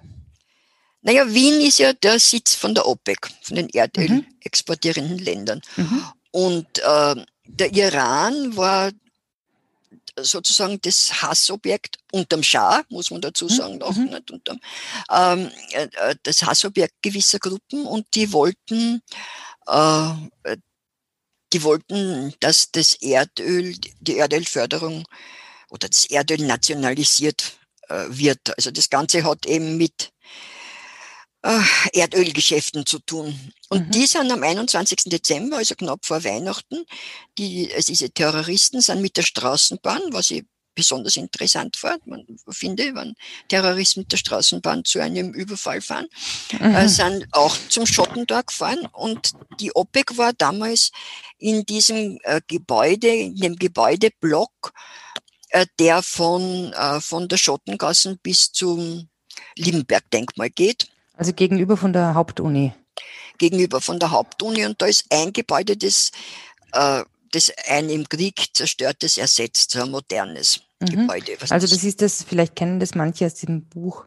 Naja, 1.07 1.25
Wien 1.33 1.61
ist 1.61 1.79
ja 1.79 1.93
der 1.93 2.19
Sitz 2.19 2.53
von 2.53 2.75
der 2.75 2.85
OPEC, 2.85 3.29
von 3.41 3.55
den 3.55 3.69
Erdöl 3.69 4.09
mhm. 4.09 4.25
exportierenden 4.41 5.19
Ländern. 5.19 5.61
Mhm. 5.77 6.03
Und 6.31 6.79
äh, 6.79 7.15
der 7.45 7.73
Iran 7.73 8.57
war 8.57 8.91
sozusagen 10.19 10.81
das 10.81 11.21
Hassobjekt 11.21 11.95
unterm 12.11 12.43
Schah, 12.43 12.83
muss 12.89 13.09
man 13.09 13.21
dazu 13.21 13.45
mhm, 13.45 13.49
sagen, 13.49 13.77
noch 13.77 13.95
mhm. 13.95 14.03
nicht 14.03 14.31
unterm, 14.31 14.59
ähm, 15.09 15.49
äh, 15.71 15.87
äh, 15.95 16.15
das 16.23 16.43
Hassobjekt 16.43 17.01
gewisser 17.01 17.39
Gruppen 17.39 17.85
und 17.85 18.05
die 18.13 18.33
wollten, 18.33 19.01
äh, 19.65 20.11
die 21.53 21.63
wollten, 21.63 22.33
dass 22.41 22.69
das 22.73 22.95
Erdöl, 22.95 23.77
die 24.01 24.17
Erdölförderung 24.17 25.05
oder 25.69 25.87
das 25.87 26.03
Erdöl 26.03 26.45
nationalisiert 26.45 27.53
äh, 27.87 28.03
wird. 28.09 28.57
Also 28.57 28.71
das 28.71 28.89
Ganze 28.89 29.23
hat 29.23 29.45
eben 29.45 29.77
mit 29.77 30.11
Erdölgeschäften 31.93 32.85
zu 32.85 32.99
tun. 32.99 33.53
Und 33.69 33.87
mhm. 33.87 33.91
die 33.91 34.05
sind 34.05 34.31
am 34.31 34.43
21. 34.43 35.03
Dezember, 35.05 35.57
also 35.57 35.75
knapp 35.75 36.05
vor 36.05 36.23
Weihnachten, 36.23 36.85
die, 37.37 37.71
also 37.73 37.91
diese 37.91 38.09
Terroristen 38.09 38.81
sind 38.81 39.01
mit 39.01 39.17
der 39.17 39.23
Straßenbahn, 39.23 40.01
was 40.11 40.31
ich 40.31 40.43
besonders 40.77 41.17
interessant 41.17 41.81
war, 41.81 41.97
man 42.05 42.23
finde, 42.51 42.93
wenn 42.93 43.15
Terroristen 43.49 44.01
mit 44.01 44.11
der 44.11 44.17
Straßenbahn 44.17 44.85
zu 44.85 44.99
einem 44.99 45.33
Überfall 45.33 45.81
fahren, 45.81 46.07
äh, 46.51 46.69
mhm. 46.69 46.75
äh, 46.75 46.87
sind 46.87 47.25
auch 47.31 47.57
zum 47.67 47.87
Schottentor 47.87 48.43
gefahren 48.43 48.87
und 48.93 49.31
die 49.59 49.75
OPEC 49.75 50.17
war 50.17 50.33
damals 50.33 50.91
in 51.39 51.65
diesem 51.65 52.19
äh, 52.21 52.41
Gebäude, 52.47 53.07
in 53.07 53.35
dem 53.37 53.55
Gebäudeblock, 53.55 54.71
äh, 55.49 55.65
der 55.79 56.03
von, 56.03 56.71
äh, 56.73 57.01
von 57.01 57.27
der 57.27 57.37
Schottengassen 57.37 58.19
bis 58.21 58.51
zum 58.51 59.09
Liebenberg-Denkmal 59.55 60.51
geht. 60.51 60.87
Also 61.17 61.33
gegenüber 61.33 61.75
von 61.77 61.93
der 61.93 62.13
Hauptuni. 62.13 62.73
Gegenüber 63.37 63.81
von 63.81 63.99
der 63.99 64.11
Hauptuni 64.11 64.65
und 64.65 64.81
da 64.81 64.85
ist 64.85 65.05
ein 65.11 65.33
Gebäude, 65.33 65.75
das, 65.75 66.11
äh, 66.73 67.03
das 67.31 67.51
ein 67.67 67.89
im 67.89 68.07
Krieg 68.07 68.49
zerstörtes 68.53 69.17
ersetzt, 69.17 69.71
so 69.71 69.81
ein 69.81 69.91
modernes 69.91 70.61
mhm. 70.79 70.85
Gebäude. 70.85 71.33
Was 71.39 71.51
also 71.51 71.67
das 71.67 71.83
ist 71.83 72.01
das, 72.01 72.23
vielleicht 72.23 72.55
kennen 72.55 72.79
das 72.79 72.95
manche 72.95 73.25
aus 73.25 73.35
dem 73.35 73.65
Buch 73.65 74.05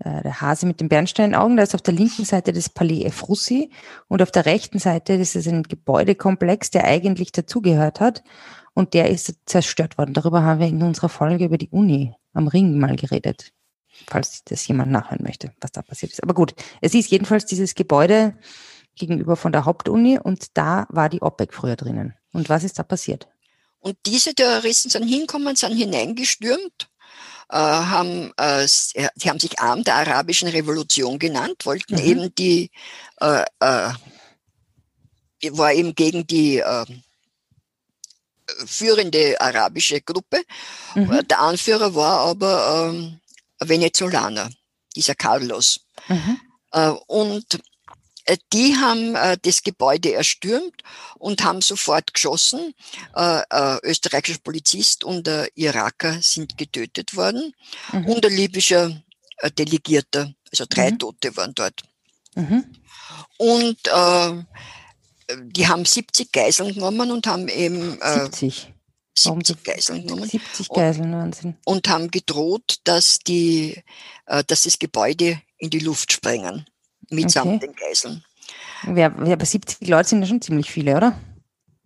äh, 0.00 0.22
Der 0.22 0.40
Hase 0.40 0.66
mit 0.66 0.80
den 0.80 0.88
Bernsteinaugen. 0.88 1.56
Da 1.56 1.62
ist 1.62 1.74
auf 1.74 1.82
der 1.82 1.94
linken 1.94 2.24
Seite 2.24 2.52
das 2.52 2.68
Palais 2.68 3.04
Efrussi 3.04 3.70
und 4.08 4.20
auf 4.20 4.30
der 4.30 4.46
rechten 4.46 4.78
Seite 4.78 5.18
das 5.18 5.34
ist 5.34 5.46
ein 5.46 5.62
Gebäudekomplex, 5.62 6.70
der 6.70 6.84
eigentlich 6.84 7.32
dazugehört 7.32 8.00
hat 8.00 8.22
und 8.74 8.94
der 8.94 9.10
ist 9.10 9.34
zerstört 9.46 9.96
worden. 9.96 10.14
Darüber 10.14 10.42
haben 10.42 10.60
wir 10.60 10.68
in 10.68 10.82
unserer 10.82 11.08
Folge 11.08 11.44
über 11.44 11.58
die 11.58 11.70
Uni 11.70 12.14
am 12.32 12.48
Ring 12.48 12.78
mal 12.78 12.96
geredet 12.96 13.52
falls 14.08 14.42
das 14.44 14.66
jemand 14.66 14.92
nachhören 14.92 15.22
möchte, 15.22 15.52
was 15.60 15.72
da 15.72 15.82
passiert 15.82 16.12
ist. 16.12 16.22
Aber 16.22 16.34
gut, 16.34 16.54
es 16.80 16.94
ist 16.94 17.10
jedenfalls 17.10 17.46
dieses 17.46 17.74
Gebäude 17.74 18.36
gegenüber 18.96 19.36
von 19.36 19.52
der 19.52 19.64
Hauptuni 19.64 20.18
und 20.18 20.46
da 20.54 20.86
war 20.90 21.08
die 21.08 21.22
OPEC 21.22 21.54
früher 21.54 21.76
drinnen. 21.76 22.14
Und 22.32 22.48
was 22.48 22.64
ist 22.64 22.78
da 22.78 22.82
passiert? 22.82 23.28
Und 23.80 23.96
diese 24.06 24.34
Terroristen 24.34 24.90
sind 24.90 25.08
hinkommen, 25.08 25.56
sind 25.56 25.76
hineingestürmt, 25.76 26.88
äh, 27.50 27.56
haben, 27.56 28.32
äh, 28.36 28.66
die 29.16 29.28
haben 29.28 29.40
sich 29.40 29.58
Arm 29.58 29.82
der 29.84 29.96
arabischen 29.96 30.48
Revolution 30.48 31.18
genannt, 31.18 31.66
wollten 31.66 31.96
mhm. 31.96 32.02
eben 32.02 32.34
die, 32.34 32.70
äh, 33.20 33.44
äh, 33.60 33.90
war 35.50 35.72
eben 35.72 35.94
gegen 35.94 36.26
die 36.26 36.58
äh, 36.58 36.84
führende 38.66 39.40
arabische 39.40 40.00
Gruppe. 40.00 40.42
Mhm. 40.94 41.26
Der 41.28 41.40
Anführer 41.40 41.94
war 41.94 42.20
aber 42.20 42.90
ähm, 42.90 43.20
Venezolaner, 43.68 44.50
dieser 44.94 45.14
Carlos. 45.14 45.80
Mhm. 46.08 46.40
Äh, 46.72 46.90
und 47.06 47.60
äh, 48.24 48.36
die 48.52 48.76
haben 48.76 49.14
äh, 49.14 49.36
das 49.40 49.62
Gebäude 49.62 50.12
erstürmt 50.12 50.82
und 51.18 51.42
haben 51.44 51.60
sofort 51.60 52.14
geschossen. 52.14 52.74
Äh, 53.14 53.42
äh, 53.50 53.78
österreichischer 53.82 54.38
Polizist 54.42 55.04
und 55.04 55.26
der 55.26 55.48
Iraker 55.56 56.20
sind 56.22 56.56
getötet 56.56 57.16
worden 57.16 57.54
mhm. 57.92 58.06
und 58.06 58.24
ein 58.24 58.32
libyscher 58.32 59.02
äh, 59.38 59.50
Delegierter, 59.50 60.34
also 60.50 60.64
drei 60.68 60.92
mhm. 60.92 60.98
Tote 60.98 61.36
waren 61.36 61.54
dort. 61.54 61.82
Mhm. 62.34 62.64
Und 63.38 63.78
die 65.44 65.68
haben 65.68 65.84
70 65.84 66.32
Geiseln 66.32 66.74
genommen 66.74 67.10
und 67.10 67.26
haben 67.26 67.48
eben 67.48 67.98
70. 68.00 68.72
70 69.14 69.62
Geiseln 69.62 70.02
genommen. 70.02 70.28
70 70.28 70.68
Geiseln, 70.68 71.12
Wahnsinn. 71.12 71.56
Und 71.64 71.88
haben 71.88 72.10
gedroht, 72.10 72.78
dass, 72.84 73.18
die, 73.18 73.82
äh, 74.26 74.42
dass 74.44 74.62
das 74.62 74.78
Gebäude 74.78 75.40
in 75.58 75.70
die 75.70 75.80
Luft 75.80 76.12
sprengen, 76.12 76.66
mitsamt 77.10 77.56
okay. 77.56 77.66
den 77.66 77.74
Geiseln. 77.74 78.24
Ja, 78.96 79.06
aber 79.06 79.44
70 79.44 79.86
Leute 79.88 80.08
sind 80.08 80.22
ja 80.22 80.28
schon 80.28 80.42
ziemlich 80.42 80.70
viele, 80.70 80.96
oder? 80.96 81.18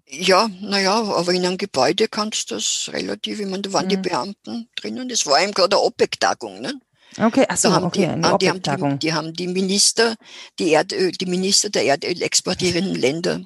Ja, 0.08 0.48
naja, 0.60 1.02
aber 1.02 1.32
in 1.32 1.44
einem 1.44 1.58
Gebäude 1.58 2.08
kannst 2.08 2.50
du 2.50 2.54
das 2.54 2.90
relativ, 2.92 3.40
ich 3.40 3.46
meine, 3.46 3.62
da 3.62 3.72
waren 3.72 3.86
mhm. 3.86 3.90
die 3.90 3.96
Beamten 3.96 4.68
drinnen, 4.76 5.08
das 5.08 5.26
war 5.26 5.42
eben 5.42 5.52
gerade 5.52 5.76
eine 5.76 5.84
OPEC-Tagung, 5.84 6.60
ne? 6.60 6.80
Okay, 7.18 7.44
achso, 7.48 7.74
okay, 7.74 8.00
die, 8.00 8.06
eine 8.06 8.38
die, 8.38 8.48
haben 8.48 8.62
die, 8.62 8.98
die 8.98 9.12
haben 9.14 9.32
die 9.32 9.46
Minister, 9.46 10.16
die 10.58 10.72
Erdöl, 10.72 11.12
die 11.12 11.26
Minister 11.26 11.70
der 11.70 11.84
Erdöl 11.84 12.20
exportierenden 12.22 12.94
Länder 12.94 13.40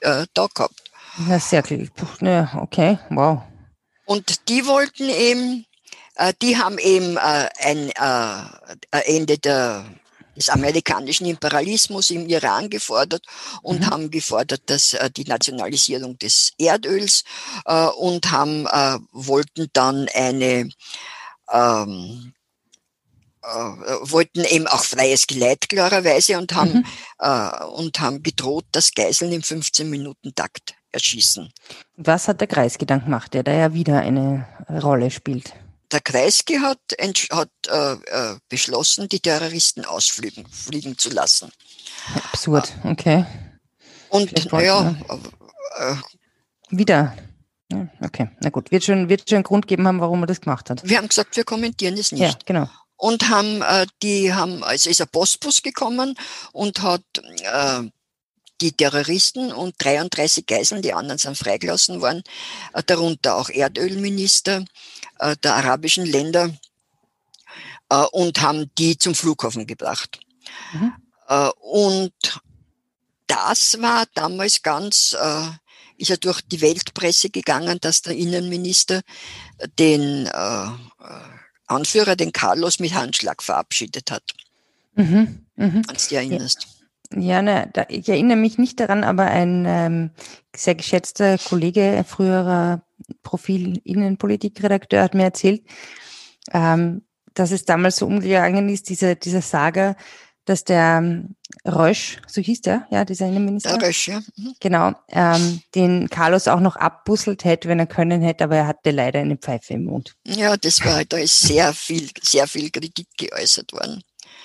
äh, 0.00 0.26
da 0.34 0.46
gehabt. 0.46 0.81
Ja, 1.28 1.38
sehr. 1.38 1.62
Ja, 2.20 2.50
okay, 2.60 2.98
wow. 3.10 3.42
Und 4.04 4.48
die 4.48 4.66
wollten 4.66 5.08
eben, 5.08 5.66
äh, 6.16 6.32
die 6.40 6.56
haben 6.56 6.78
eben 6.78 7.16
äh, 7.16 7.48
ein 7.60 7.90
äh, 7.90 9.16
Ende 9.16 9.38
der, 9.38 9.84
des 10.36 10.48
amerikanischen 10.48 11.26
Imperialismus 11.26 12.10
im 12.10 12.26
Iran 12.28 12.70
gefordert 12.70 13.24
und 13.62 13.80
mhm. 13.80 13.86
haben 13.86 14.10
gefordert, 14.10 14.62
dass 14.66 14.94
äh, 14.94 15.10
die 15.10 15.24
Nationalisierung 15.24 16.18
des 16.18 16.52
Erdöls 16.58 17.24
äh, 17.66 17.86
und 17.86 18.30
haben 18.30 18.66
äh, 18.66 18.98
wollten 19.12 19.68
dann 19.72 20.08
eine 20.14 20.70
ähm, 21.52 22.32
äh, 23.42 23.48
wollten 23.48 24.44
eben 24.44 24.66
auch 24.66 24.84
freies 24.84 25.26
Geleit 25.26 25.68
klarerweise 25.68 26.38
und 26.38 26.54
haben 26.54 26.84
mhm. 27.18 27.68
und 27.74 28.00
haben 28.00 28.22
gedroht, 28.22 28.64
dass 28.72 28.94
Geiseln 28.94 29.32
im 29.32 29.42
15 29.42 29.90
Minuten 29.90 30.34
Takt 30.34 30.74
erschießen. 30.92 31.52
Was 31.96 32.28
hat 32.28 32.40
der 32.40 32.48
Kreisky 32.48 32.86
dann 32.86 33.04
gemacht, 33.04 33.34
der 33.34 33.42
da 33.42 33.52
ja 33.52 33.74
wieder 33.74 34.00
eine 34.00 34.46
Rolle 34.68 35.10
spielt? 35.10 35.52
Der 35.90 36.00
Kreisky 36.00 36.54
hat, 36.56 36.78
hat 37.30 37.50
äh, 37.68 37.92
äh, 37.92 38.38
beschlossen, 38.48 39.08
die 39.08 39.20
Terroristen 39.20 39.84
ausfliegen 39.84 40.46
fliegen 40.48 40.96
zu 40.96 41.10
lassen. 41.10 41.52
Absurd, 42.32 42.72
okay. 42.84 43.26
Und 44.08 44.52
naja, 44.52 44.94
äh, 45.78 45.94
wieder. 46.70 47.14
Okay, 48.00 48.28
na 48.40 48.50
gut. 48.50 48.70
Wird 48.70 48.84
schon, 48.84 49.08
wird 49.08 49.28
schon 49.28 49.36
einen 49.36 49.44
Grund 49.44 49.66
geben 49.66 49.86
haben, 49.86 50.00
warum 50.00 50.22
er 50.22 50.26
das 50.26 50.40
gemacht 50.40 50.68
hat. 50.70 50.86
Wir 50.86 50.98
haben 50.98 51.08
gesagt, 51.08 51.36
wir 51.36 51.44
kommentieren 51.44 51.96
es 51.96 52.12
nicht. 52.12 52.22
Ja, 52.22 52.34
genau. 52.44 52.68
Und 52.96 53.28
haben, 53.30 53.62
äh, 53.62 53.86
die 54.02 54.32
haben, 54.32 54.62
also 54.62 54.88
ist 54.90 55.00
ein 55.00 55.08
Postbus 55.08 55.62
gekommen 55.62 56.14
und 56.52 56.82
hat 56.82 57.02
äh, 57.16 57.82
die 58.62 58.72
Terroristen 58.72 59.52
und 59.52 59.74
33 59.78 60.46
Geiseln, 60.46 60.82
die 60.82 60.92
anderen 60.92 61.18
sind 61.18 61.36
freigelassen 61.36 62.00
worden, 62.00 62.22
äh, 62.72 62.82
darunter 62.84 63.36
auch 63.36 63.50
Erdölminister 63.50 64.64
äh, 65.18 65.36
der 65.42 65.56
arabischen 65.56 66.06
Länder 66.06 66.54
äh, 67.88 68.04
und 68.12 68.40
haben 68.40 68.70
die 68.78 68.96
zum 68.96 69.14
Flughafen 69.14 69.66
gebracht. 69.66 70.20
Mhm. 70.72 70.92
Und 71.60 72.12
das 73.26 73.80
war 73.80 74.04
damals 74.14 74.60
ganz, 74.60 75.16
ist 75.96 76.10
ja 76.10 76.16
durch 76.16 76.42
die 76.42 76.60
Weltpresse 76.60 77.30
gegangen, 77.30 77.78
dass 77.80 78.02
der 78.02 78.14
Innenminister 78.14 79.00
den 79.78 80.28
Anführer, 81.66 82.16
den 82.16 82.32
Carlos, 82.32 82.80
mit 82.80 82.92
Handschlag 82.92 83.42
verabschiedet 83.42 84.10
hat. 84.10 84.24
Mhm, 84.94 85.46
mh. 85.56 85.82
Als 85.88 86.08
du 86.08 86.16
erinnerst. 86.16 86.66
Ja, 87.16 87.42
ne, 87.42 87.70
da, 87.72 87.86
ich 87.88 88.08
erinnere 88.08 88.36
mich 88.36 88.58
nicht 88.58 88.80
daran, 88.80 89.04
aber 89.04 89.24
ein 89.24 89.64
ähm, 89.66 90.10
sehr 90.54 90.74
geschätzter 90.74 91.38
Kollege, 91.38 92.04
früherer 92.06 92.82
Profil-Innenpolitikredakteur, 93.22 95.02
hat 95.02 95.14
mir 95.14 95.24
erzählt, 95.24 95.62
ähm, 96.52 97.02
dass 97.34 97.50
es 97.50 97.64
damals 97.64 97.96
so 97.96 98.06
umgegangen 98.06 98.68
ist, 98.68 98.88
diese, 98.88 99.16
dieser 99.16 99.42
Saga, 99.42 99.96
dass 100.44 100.64
der 100.64 100.98
ähm, 100.98 101.36
Rösch, 101.64 102.20
so 102.26 102.40
hieß 102.40 102.62
der, 102.62 102.86
ja, 102.90 103.04
dieser 103.04 103.26
Innenminister. 103.26 103.78
Der 103.78 103.88
Rösch, 103.88 104.08
ja. 104.08 104.20
Mhm. 104.36 104.54
Genau, 104.58 104.92
ähm, 105.08 105.62
den 105.74 106.08
Carlos 106.10 106.48
auch 106.48 106.60
noch 106.60 106.76
abbusselt 106.76 107.44
hätte, 107.44 107.68
wenn 107.68 107.78
er 107.78 107.86
können 107.86 108.22
hätte, 108.22 108.44
aber 108.44 108.56
er 108.56 108.66
hatte 108.66 108.90
leider 108.90 109.20
eine 109.20 109.36
Pfeife 109.36 109.74
im 109.74 109.84
Mund. 109.84 110.16
Ja, 110.26 110.56
das 110.56 110.84
war, 110.84 111.04
da 111.04 111.18
ist 111.18 111.40
sehr 111.40 111.72
viel, 111.72 112.10
sehr 112.20 112.48
viel 112.48 112.70
Kritik 112.70 113.06
geäußert 113.16 113.72
worden. 113.72 114.02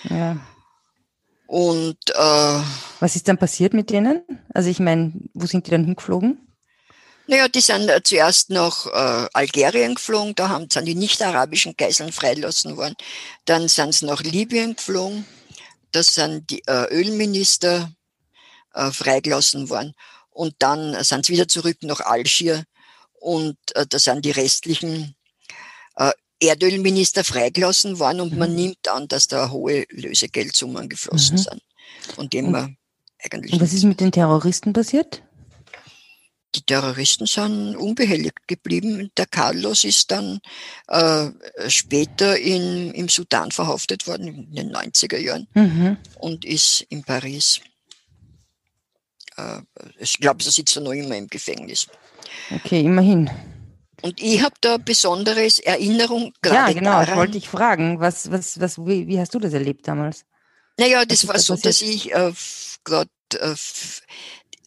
Ja. 0.09 0.37
Und 1.47 1.97
äh, 2.09 2.61
was 2.99 3.15
ist 3.15 3.27
dann 3.27 3.37
passiert 3.37 3.73
mit 3.73 3.89
denen? 3.89 4.21
Also 4.53 4.69
ich 4.69 4.79
meine, 4.79 5.13
wo 5.33 5.45
sind 5.45 5.65
die 5.65 5.71
dann 5.71 5.85
hingeflogen? 5.85 6.37
Naja, 7.25 7.47
die 7.47 7.61
sind 7.61 7.89
äh, 7.89 8.01
zuerst 8.03 8.49
nach 8.49 8.85
äh, 8.85 9.29
Algerien 9.33 9.95
geflogen, 9.95 10.35
da 10.35 10.49
haben, 10.49 10.69
sind 10.69 10.85
die 10.85 10.95
nicht-arabischen 10.95 11.75
Geiseln 11.75 12.11
freigelassen 12.11 12.77
worden. 12.77 12.95
Dann 13.45 13.67
sind 13.67 13.93
sie 13.93 14.05
nach 14.05 14.21
Libyen 14.23 14.75
geflogen, 14.75 15.25
da 15.91 16.03
sind 16.03 16.49
die 16.49 16.63
äh, 16.67 16.85
Ölminister 16.89 17.91
äh, 18.73 18.91
freigelassen 18.91 19.69
worden. 19.69 19.93
Und 20.29 20.55
dann 20.59 21.03
sind 21.03 21.25
sie 21.25 21.33
wieder 21.33 21.47
zurück 21.47 21.77
nach 21.81 22.01
Algier 22.01 22.63
und 23.19 23.57
äh, 23.75 23.85
da 23.87 23.99
sind 23.99 24.23
die 24.23 24.31
restlichen 24.31 25.15
äh, 25.95 26.11
Erdölminister 26.39 27.23
freigelassen 27.23 27.99
worden 27.99 28.21
und 28.21 28.33
mhm. 28.33 28.39
man 28.39 28.55
nimmt 28.55 28.87
an, 28.89 29.07
dass 29.07 29.27
da 29.27 29.49
hohe 29.49 29.85
Lösegeldsummen 29.89 30.89
geflossen 30.89 31.37
mhm. 31.37 31.41
sind. 31.41 31.61
Von 32.15 32.29
dem 32.29 32.51
man 32.51 32.77
eigentlich. 33.23 33.53
Und 33.53 33.61
was 33.61 33.73
ist 33.73 33.83
mit 33.83 33.99
den 33.99 34.11
Terroristen 34.11 34.73
passiert? 34.73 35.23
Die 36.55 36.61
Terroristen 36.61 37.27
sind 37.27 37.75
unbehelligt 37.75 38.47
geblieben. 38.47 39.11
Der 39.17 39.25
Carlos 39.25 39.83
ist 39.83 40.11
dann 40.11 40.39
äh, 40.87 41.29
später 41.67 42.37
in, 42.37 42.91
im 42.93 43.09
Sudan 43.09 43.51
verhaftet 43.51 44.07
worden, 44.07 44.27
in 44.27 44.55
den 44.55 44.75
90er 44.75 45.17
Jahren, 45.17 45.47
mhm. 45.53 45.97
und 46.15 46.45
ist 46.45 46.85
in 46.89 47.03
Paris. 47.03 47.59
Äh, 49.35 49.61
ich 49.99 50.17
glaube, 50.19 50.43
er 50.43 50.51
sitzt 50.51 50.79
noch 50.79 50.91
immer 50.91 51.17
im 51.17 51.27
Gefängnis. 51.27 51.87
Okay, 52.49 52.81
immerhin. 52.81 53.29
Und 54.01 54.21
ich 54.21 54.43
habe 54.43 54.55
da 54.61 54.77
besonderes 54.77 55.59
Erinnerung 55.59 56.33
gerade. 56.41 56.71
Ja, 56.71 56.79
genau, 56.79 56.91
daran. 56.91 57.07
ich 57.09 57.15
wollte 57.15 57.31
dich 57.33 57.49
fragen, 57.49 57.99
was, 57.99 58.29
was, 58.31 58.59
was, 58.59 58.77
wie, 58.77 59.07
wie, 59.07 59.19
hast 59.19 59.33
du 59.33 59.39
das 59.39 59.53
erlebt 59.53 59.87
damals? 59.87 60.25
Naja, 60.77 61.03
das 61.05 61.25
war 61.27 61.33
da 61.33 61.39
so, 61.39 61.53
passiert? 61.53 61.65
dass 61.65 61.81
ich 61.81 62.13
äh, 62.13 62.31
gerade 62.83 63.09
äh, 63.39 63.55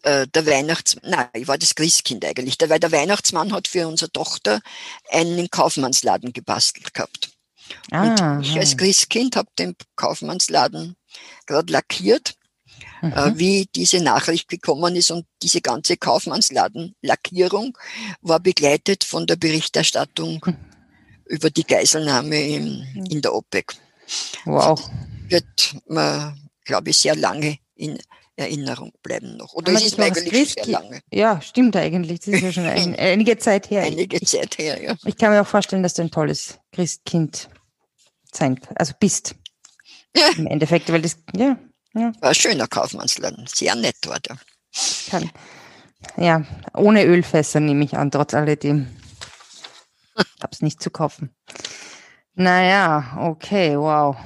äh, 0.03 0.27
der 0.27 0.47
Weihnachtsmann, 0.47 1.11
nein, 1.11 1.29
ich 1.35 1.47
war 1.47 1.59
das 1.59 1.75
Christkind 1.75 2.25
eigentlich, 2.25 2.57
weil 2.67 2.81
der 2.81 2.91
Weihnachtsmann 2.91 3.53
hat 3.53 3.69
für 3.69 3.87
unsere 3.87 4.11
Tochter 4.11 4.61
einen 5.11 5.49
Kaufmannsladen 5.51 6.33
gebastelt 6.33 6.93
gehabt. 6.93 7.31
Ah, 7.93 8.37
und 8.37 8.43
ich 8.43 8.59
als 8.59 8.77
Christkind 8.77 9.37
habe 9.37 9.49
den 9.59 9.77
Kaufmannsladen 9.95 10.97
gerade 11.47 11.73
lackiert 11.73 12.35
mhm. 13.01 13.39
wie 13.39 13.69
diese 13.75 14.03
Nachricht 14.03 14.49
gekommen 14.49 14.97
ist. 14.97 15.11
Und 15.11 15.27
diese 15.43 15.61
ganze 15.61 15.97
Kaufmannsladen-Lackierung 15.97 17.77
war 18.21 18.41
begleitet 18.41 19.05
von 19.05 19.27
der 19.27 19.37
Berichterstattung 19.37 20.41
mhm. 20.45 20.57
über 21.27 21.51
die 21.51 21.65
Geiselnahme 21.65 22.41
in, 22.41 22.87
mhm. 22.95 23.07
in 23.07 23.23
der 23.23 23.35
OPEC. 23.35 23.75
Wow. 24.45 24.81
Das 24.81 24.91
wird 25.31 25.77
man, 25.87 26.51
glaube 26.65 26.91
ich, 26.91 26.99
sehr 26.99 27.17
lange 27.17 27.59
in 27.77 27.99
Erinnerung 28.41 28.93
bleiben 29.03 29.37
noch. 29.37 29.53
Oder 29.55 29.73
ist 29.73 29.87
es 29.87 29.99
eigentlich 29.99 30.55
sehr 30.55 30.67
lange? 30.67 31.01
Ja, 31.13 31.41
stimmt 31.43 31.77
eigentlich. 31.77 32.21
Das 32.21 32.29
ist 32.29 32.43
ja 32.43 32.53
schon 32.53 32.65
ein, 32.65 32.97
einige 32.99 33.39
Zeit 33.39 33.71
her. 33.71 33.83
Einige 33.83 34.21
Zeit 34.23 34.59
her, 34.59 34.83
ja. 34.83 34.97
Ich 35.05 35.17
kann 35.17 35.31
mir 35.31 35.43
auch 35.43 35.47
vorstellen, 35.47 35.83
dass 35.83 35.95
du 35.95 36.03
ein 36.03 36.11
tolles 36.11 36.59
Christkind 36.73 37.49
sein, 38.33 38.59
also 38.75 38.95
bist. 38.99 39.35
Ja. 40.17 40.31
Im 40.37 40.47
Endeffekt, 40.47 40.91
weil 40.91 41.03
das, 41.03 41.19
ja, 41.37 41.59
ja. 41.95 42.13
War 42.21 42.31
ein 42.31 42.35
schöner 42.35 42.67
Kaufmannsladen, 42.67 43.47
sehr 43.47 43.75
nett 43.75 43.97
war 44.07 44.21
der. 44.21 44.37
Kann. 45.09 45.31
Ja, 46.17 46.45
ohne 46.75 47.05
Ölfässer 47.05 47.61
nehme 47.61 47.85
ich 47.85 47.97
an, 47.97 48.11
trotz 48.11 48.35
alledem. 48.35 48.87
Hab's 50.43 50.63
nicht 50.63 50.83
zu 50.83 50.91
kaufen. 50.91 51.35
Naja, 52.35 53.19
okay, 53.19 53.77
wow. 53.77 54.17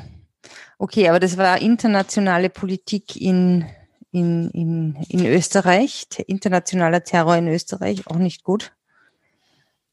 Okay, 0.79 1.09
aber 1.09 1.21
das 1.21 1.37
war 1.37 1.61
internationale 1.61 2.51
Politik 2.51 3.17
in, 3.17 3.65
in, 4.13 4.51
in, 4.51 4.97
in 5.09 5.27
Österreich, 5.27 6.07
internationaler 6.27 7.03
Terror 7.03 7.37
in 7.37 7.49
Österreich, 7.49 8.07
auch 8.07 8.19
nicht 8.19 8.45
gut. 8.45 8.73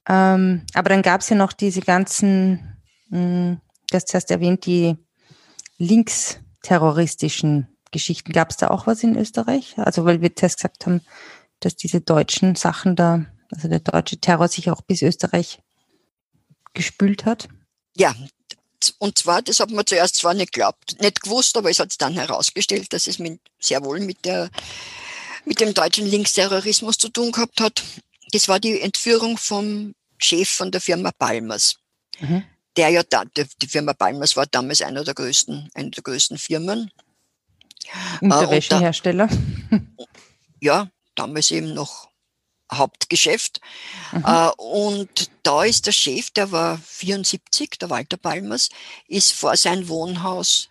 Ähm, 0.08 0.66
aber 0.74 0.90
dann 0.90 1.02
gab 1.02 1.22
es 1.22 1.30
ja 1.30 1.36
noch 1.36 1.54
diese 1.54 1.82
ganzen, 1.82 2.78
mh, 3.10 3.18
hm, 3.18 3.62
du 3.90 3.96
hast 3.96 4.08
zuerst 4.08 4.32
erwähnt, 4.32 4.66
die 4.66 4.98
Links- 5.78 6.40
terroristischen 6.62 7.68
Geschichten. 7.92 8.34
Gab 8.34 8.52
es 8.52 8.58
da 8.58 8.70
auch 8.70 8.88
was 8.88 9.04
in 9.04 9.18
Österreich? 9.18 9.78
Also 9.78 10.06
weil 10.06 10.22
wir 10.22 10.36
zuerst 10.36 10.58
gesagt 10.58 10.86
haben, 10.86 11.02
dass 11.60 11.76
diese 11.76 12.02
deutschen 12.02 12.56
Sachen 12.56 12.96
da, 12.96 13.26
also 13.52 13.68
der 13.68 13.80
deutsche 13.80 14.18
Terror 14.18 14.48
sich 14.48 14.70
auch 14.72 14.82
bis 14.82 15.02
Österreich 15.02 15.60
gespült 16.74 17.26
hat? 17.26 17.50
Ja, 17.96 18.16
und 18.98 19.18
zwar, 19.18 19.42
das 19.42 19.60
hat 19.60 19.70
man 19.70 19.86
zuerst 19.86 20.16
zwar 20.16 20.34
nicht 20.34 20.54
geglaubt, 20.54 21.00
nicht 21.02 21.22
gewusst, 21.22 21.56
aber 21.58 21.70
es 21.70 21.80
hat 21.80 21.94
dann 22.00 22.14
herausgestellt, 22.14 22.94
dass 22.94 23.08
es 23.08 23.20
mit, 23.20 23.40
sehr 23.60 23.84
wohl 23.84 24.00
mit, 24.00 24.26
der, 24.26 24.50
mit 25.46 25.60
dem 25.60 25.74
deutschen 25.74 26.08
Linksterrorismus 26.08 26.98
zu 26.98 27.10
tun 27.10 27.32
gehabt 27.32 27.62
hat. 27.62 27.84
Das 28.32 28.48
war 28.48 28.60
die 28.60 28.80
Entführung 28.80 29.38
vom 29.38 29.94
Chef 30.18 30.50
von 30.50 30.72
der 30.72 30.82
Firma 30.82 31.12
Palmers. 31.12 31.76
Mhm 32.20 32.44
der 32.78 32.90
ja 32.90 33.04
da, 33.04 33.24
die 33.26 33.68
Firma 33.68 33.94
Palmers 33.94 34.36
war 34.36 34.46
damals 34.46 34.82
einer 34.82 35.04
der 35.04 35.14
größten, 35.14 35.70
eine 35.74 35.92
der 35.92 36.04
größten 36.04 36.38
Firmen. 36.38 36.92
Unterwäschehersteller. 38.22 39.30
Äh, 39.72 39.80
ja, 40.62 40.90
damals 41.16 41.52
eben 41.52 41.74
noch 41.74 42.10
Hauptgeschäft. 42.74 43.60
Mhm. 44.12 44.24
Äh, 44.26 44.50
und 44.58 45.32
da 45.44 45.64
ist 45.64 45.88
der 45.88 45.92
Chef, 45.92 46.30
der 46.32 46.52
war 46.52 46.78
74, 46.78 47.72
der 47.80 47.90
Walter 47.90 48.18
Palmers, 48.18 48.70
ist 49.08 49.34
vor 49.34 49.58
sein 49.58 49.88
Wohnhaus 49.88 50.70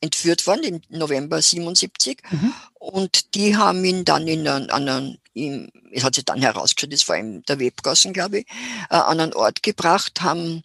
entführt 0.00 0.46
worden 0.46 0.62
im 0.64 0.98
November 0.98 1.42
77 1.42 2.22
mhm. 2.30 2.54
und 2.74 3.34
die 3.34 3.56
haben 3.56 3.84
ihn 3.84 4.04
dann 4.04 4.28
in 4.28 4.46
einen, 4.46 4.70
einen 4.70 5.18
in, 5.34 5.72
es 5.92 6.04
hat 6.04 6.14
sich 6.14 6.24
dann 6.24 6.40
herausgestellt, 6.40 6.92
das 6.92 7.08
war 7.08 7.16
in 7.16 7.42
der 7.42 7.58
Webgassen, 7.58 8.12
glaube 8.12 8.40
ich, 8.40 8.46
äh, 8.90 8.96
an 8.96 9.18
einen 9.18 9.34
Ort 9.34 9.62
gebracht, 9.62 10.20
haben 10.20 10.62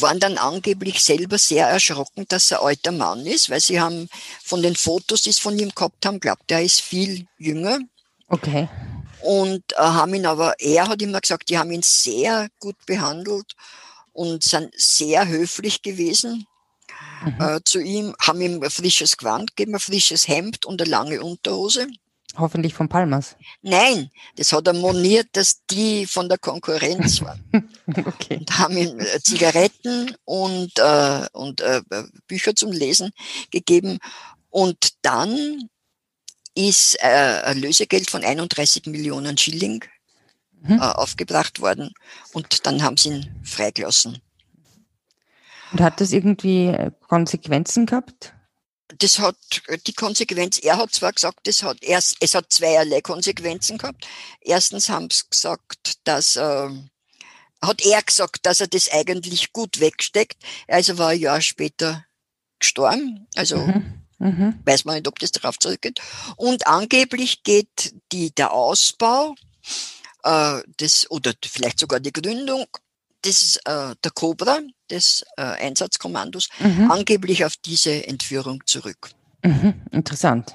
waren 0.00 0.20
dann 0.20 0.38
angeblich 0.38 1.02
selber 1.02 1.38
sehr 1.38 1.68
erschrocken, 1.68 2.26
dass 2.28 2.50
er 2.50 2.62
alter 2.62 2.92
Mann 2.92 3.26
ist, 3.26 3.50
weil 3.50 3.60
sie 3.60 3.80
haben 3.80 4.08
von 4.42 4.62
den 4.62 4.76
Fotos, 4.76 5.22
die 5.22 5.32
sie 5.32 5.40
von 5.40 5.58
ihm 5.58 5.70
gehabt 5.74 6.04
haben, 6.06 6.20
glaubt, 6.20 6.50
er 6.50 6.62
ist 6.62 6.80
viel 6.80 7.26
jünger. 7.38 7.78
Okay. 8.28 8.68
Und 9.20 9.62
äh, 9.72 9.76
haben 9.76 10.14
ihn 10.14 10.26
aber, 10.26 10.54
er 10.58 10.88
hat 10.88 11.00
immer 11.00 11.20
gesagt, 11.20 11.48
die 11.48 11.58
haben 11.58 11.70
ihn 11.70 11.82
sehr 11.82 12.48
gut 12.60 12.76
behandelt 12.86 13.54
und 14.12 14.42
sind 14.42 14.72
sehr 14.76 15.26
höflich 15.26 15.82
gewesen 15.82 16.46
mhm. 17.24 17.40
äh, 17.40 17.60
zu 17.64 17.80
ihm, 17.80 18.14
haben 18.20 18.40
ihm 18.40 18.62
ein 18.62 18.70
frisches 18.70 19.16
Gewand 19.16 19.56
gegeben, 19.56 19.74
ein 19.74 19.80
frisches 19.80 20.28
Hemd 20.28 20.66
und 20.66 20.80
eine 20.80 20.90
lange 20.90 21.22
Unterhose. 21.22 21.88
Hoffentlich 22.36 22.74
von 22.74 22.88
Palmas. 22.88 23.36
Nein, 23.62 24.10
das 24.36 24.52
hat 24.52 24.66
er 24.66 24.74
moniert, 24.74 25.28
dass 25.32 25.64
die 25.66 26.06
von 26.06 26.28
der 26.28 26.38
Konkurrenz 26.38 27.20
waren. 27.22 27.42
okay. 28.04 28.38
Und 28.38 28.58
haben 28.58 28.76
ihm 28.76 28.98
äh, 28.98 29.20
Zigaretten 29.20 30.16
und, 30.24 30.72
äh, 30.78 31.26
und 31.32 31.60
äh, 31.60 31.82
Bücher 32.26 32.54
zum 32.56 32.72
Lesen 32.72 33.12
gegeben. 33.50 33.98
Und 34.50 34.94
dann 35.02 35.68
ist 36.54 36.96
äh, 37.00 37.42
ein 37.44 37.58
Lösegeld 37.58 38.10
von 38.10 38.24
31 38.24 38.86
Millionen 38.86 39.38
Schilling 39.38 39.84
mhm. 40.62 40.78
äh, 40.78 40.80
aufgebracht 40.80 41.60
worden. 41.60 41.92
Und 42.32 42.66
dann 42.66 42.82
haben 42.82 42.96
sie 42.96 43.10
ihn 43.10 43.40
freigelassen. 43.44 44.18
Und 45.72 45.80
hat 45.80 46.00
das 46.00 46.12
irgendwie 46.12 46.66
äh, 46.66 46.90
Konsequenzen 47.08 47.86
gehabt? 47.86 48.33
Das 48.88 49.18
hat 49.18 49.36
die 49.86 49.94
Konsequenz, 49.94 50.58
er 50.58 50.76
hat 50.76 50.92
zwar 50.92 51.12
gesagt, 51.12 51.40
das 51.44 51.62
hat 51.62 51.82
erst, 51.82 52.16
es 52.20 52.34
hat 52.34 52.52
zweierlei 52.52 53.00
Konsequenzen 53.00 53.78
gehabt. 53.78 54.06
Erstens 54.40 54.88
haben 54.88 55.08
sie 55.10 55.24
gesagt, 55.30 55.98
dass 56.04 56.36
äh, 56.36 56.68
hat 57.62 57.80
er 57.82 58.02
gesagt, 58.02 58.44
dass 58.46 58.60
er 58.60 58.66
das 58.66 58.90
eigentlich 58.90 59.52
gut 59.52 59.80
wegsteckt. 59.80 60.42
Also 60.68 60.98
war 60.98 61.10
ein 61.10 61.20
Jahr 61.20 61.40
später 61.40 62.04
gestorben. 62.58 63.26
Also 63.34 63.56
mhm. 63.58 64.04
Mhm. 64.18 64.60
Weiß 64.64 64.84
man 64.84 64.96
nicht, 64.96 65.08
ob 65.08 65.18
das 65.18 65.32
darauf 65.32 65.58
zurückgeht. 65.58 66.00
Und 66.36 66.66
angeblich 66.66 67.42
geht 67.42 67.94
die, 68.12 68.34
der 68.34 68.52
Ausbau 68.52 69.34
äh, 70.22 70.62
des, 70.80 71.10
oder 71.10 71.32
vielleicht 71.44 71.78
sogar 71.78 72.00
die 72.00 72.12
Gründung 72.12 72.66
des, 73.24 73.56
äh, 73.64 73.94
der 74.02 74.10
Cobra, 74.14 74.60
des 74.90 75.24
äh, 75.36 75.42
Einsatzkommandos, 75.42 76.48
mhm. 76.58 76.90
angeblich 76.90 77.44
auf 77.44 77.56
diese 77.56 78.06
Entführung 78.06 78.62
zurück. 78.66 79.10
Mhm. 79.42 79.74
Interessant. 79.90 80.54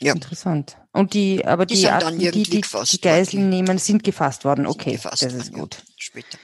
Ja. 0.00 0.12
Interessant. 0.12 0.76
Und 0.92 1.12
die, 1.14 1.44
aber 1.44 1.66
die, 1.66 1.74
die, 1.74 1.88
Arten, 1.88 2.18
die, 2.18 2.30
die, 2.30 2.42
die 2.44 3.00
Geiseln 3.00 3.48
nehmen, 3.48 3.78
sind 3.78 4.04
gefasst 4.04 4.44
worden. 4.44 4.66
Okay, 4.66 4.92
gefasst 4.92 5.22
das 5.22 5.34
ist 5.34 5.52
gut. 5.52 5.78
Später. 5.96 6.38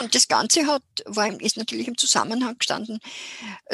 Und 0.00 0.14
das 0.14 0.28
Ganze 0.28 0.66
hat, 0.66 0.82
war, 1.06 1.28
ist 1.40 1.56
natürlich 1.56 1.88
im 1.88 1.96
Zusammenhang 1.96 2.56
gestanden. 2.58 3.00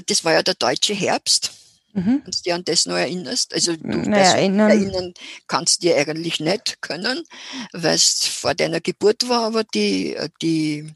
Das 0.06 0.24
war 0.24 0.32
ja 0.32 0.42
der 0.42 0.54
deutsche 0.54 0.94
Herbst. 0.94 1.52
Mhm. 1.98 2.22
Kannst 2.24 2.40
du 2.40 2.42
dich 2.44 2.54
an 2.54 2.64
das 2.64 2.86
noch 2.86 2.96
erinnerst? 2.96 3.54
Also 3.54 3.76
du 3.76 3.86
naja, 3.86 4.32
erinnern. 4.32 4.70
erinnern 4.70 5.14
kannst 5.46 5.82
du 5.82 5.88
dir 5.88 5.96
eigentlich 5.96 6.40
nicht 6.40 6.80
können, 6.80 7.24
weil 7.72 7.94
es 7.94 8.26
vor 8.26 8.54
deiner 8.54 8.80
Geburt 8.80 9.28
war, 9.28 9.44
aber 9.46 9.64
die, 9.64 10.16
die 10.40 10.92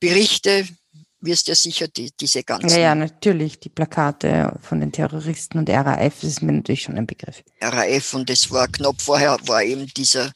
Berichte 0.00 0.66
wirst 1.20 1.48
ja 1.48 1.54
sicher 1.54 1.88
die, 1.88 2.12
diese 2.20 2.42
ganzen. 2.42 2.70
Ja, 2.70 2.78
ja, 2.78 2.94
natürlich. 2.94 3.58
Die 3.58 3.70
Plakate 3.70 4.58
von 4.60 4.80
den 4.80 4.92
Terroristen 4.92 5.58
und 5.58 5.70
RAF, 5.70 6.22
ist 6.22 6.42
mir 6.42 6.52
natürlich 6.52 6.82
schon 6.82 6.96
ein 6.96 7.06
Begriff. 7.06 7.42
RAF 7.60 8.14
und 8.14 8.28
das 8.28 8.50
war 8.50 8.68
knapp 8.68 9.00
vorher, 9.00 9.38
war 9.46 9.62
eben 9.62 9.86
dieser 9.94 10.32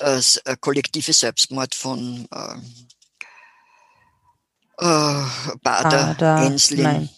äh, 0.00 0.20
äh 0.44 0.56
kollektive 0.60 1.12
Selbstmord 1.12 1.74
von 1.74 2.26
äh, 2.30 2.56
äh, 4.78 5.24
Bader, 5.62 6.14
Bader 6.14 6.46
Enslin 6.46 6.82
nein. 6.82 7.08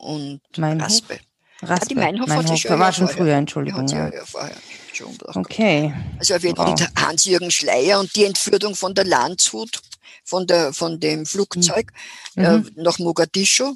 Und 0.00 0.40
Meinhof? 0.56 0.86
Raspe. 0.86 1.20
Raspe. 1.62 1.84
Ah, 1.84 1.88
die 1.88 1.94
Meinhof, 1.94 2.28
Meinhof 2.28 2.50
hat 2.50 2.58
schon 2.58 2.78
war 2.78 2.92
schon 2.92 3.08
früher, 3.08 3.34
Entschuldigung. 3.34 3.86
Ja, 3.88 4.08
ja. 4.08 4.24
vorher 4.24 4.56
schon 4.92 5.16
okay. 5.34 5.94
Also 6.18 6.34
auf 6.34 6.42
jeden 6.42 6.56
Fall 6.56 6.74
wow. 6.78 6.86
Hans-Jürgen 6.96 7.50
Schleier 7.50 8.00
und 8.00 8.14
die 8.16 8.24
Entführung 8.24 8.74
von 8.74 8.94
der 8.94 9.04
Landshut, 9.04 9.80
von, 10.24 10.46
der, 10.46 10.72
von 10.72 11.00
dem 11.00 11.26
Flugzeug 11.26 11.92
mhm. 12.34 12.44
äh, 12.44 12.62
nach 12.82 12.98
Mogadischu 12.98 13.74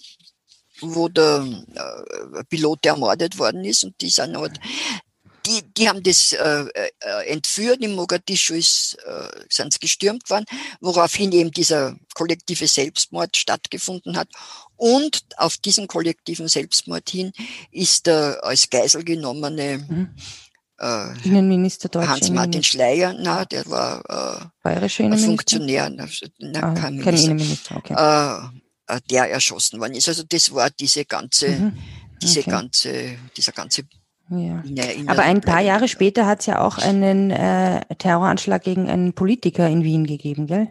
wo 0.81 1.09
der 1.09 1.47
äh, 1.75 2.45
Pilot 2.45 2.85
ermordet 2.87 3.39
worden 3.39 3.65
ist 3.65 3.85
und 3.85 4.01
die 4.01 4.11
sind 4.11 4.37
halt, 4.37 4.59
die, 5.47 5.63
die 5.77 5.89
haben 5.89 6.03
das 6.03 6.33
äh, 6.33 6.65
äh, 6.75 7.27
entführt, 7.27 7.83
in 7.83 7.95
Mogadischu 7.95 8.55
ist, 8.55 8.97
äh, 9.07 9.45
sind 9.49 9.73
sie 9.73 9.79
gestürmt 9.79 10.29
worden, 10.31 10.47
woraufhin 10.81 11.33
eben 11.33 11.51
dieser 11.51 11.97
kollektive 12.15 12.67
Selbstmord 12.67 13.37
stattgefunden 13.37 14.17
hat. 14.17 14.29
Und 14.77 15.23
auf 15.37 15.57
diesen 15.59 15.87
kollektiven 15.87 16.49
Selbstmord 16.49 17.09
hin 17.11 17.33
ist 17.71 18.07
der 18.07 18.41
als 18.43 18.69
Geisel 18.71 19.05
genommene 19.05 19.79
mhm. 19.79 20.15
äh, 20.79 21.27
Innenminister 21.27 21.89
Hans-Martin 22.07 22.65
Schleier, 22.65 23.15
na, 23.19 23.45
der 23.45 23.67
war 23.67 24.43
äh, 24.43 24.47
Bayerische 24.63 25.11
Funktionär, 25.17 25.91
na, 25.91 26.05
ah, 26.63 26.75
kein, 26.75 27.01
kein 27.03 27.17
Innenminister, 27.17 27.77
okay. 27.77 27.95
Äh, 27.95 28.97
äh, 28.97 29.01
der 29.11 29.31
erschossen 29.31 29.81
worden 29.81 29.95
ist. 29.95 30.09
Also 30.09 30.25
das 30.29 30.53
war 30.53 30.71
diese 30.71 31.05
ganze, 31.05 31.49
mhm. 31.49 31.79
diese 32.21 32.41
okay. 32.41 32.51
ganze, 32.51 33.19
dieser 33.37 33.53
ganze 33.53 33.85
ja. 34.31 34.63
Aber 35.07 35.23
ein 35.23 35.41
paar 35.41 35.61
Jahre 35.61 35.89
später 35.89 36.27
hat 36.27 36.41
es 36.41 36.47
ja 36.47 36.65
auch 36.65 36.79
einen 36.79 37.31
äh, 37.31 37.81
Terroranschlag 37.99 38.63
gegen 38.63 38.89
einen 38.89 39.13
Politiker 39.13 39.69
in 39.69 39.85
Wien 39.85 40.07
gegeben, 40.07 40.47
gell? 40.47 40.69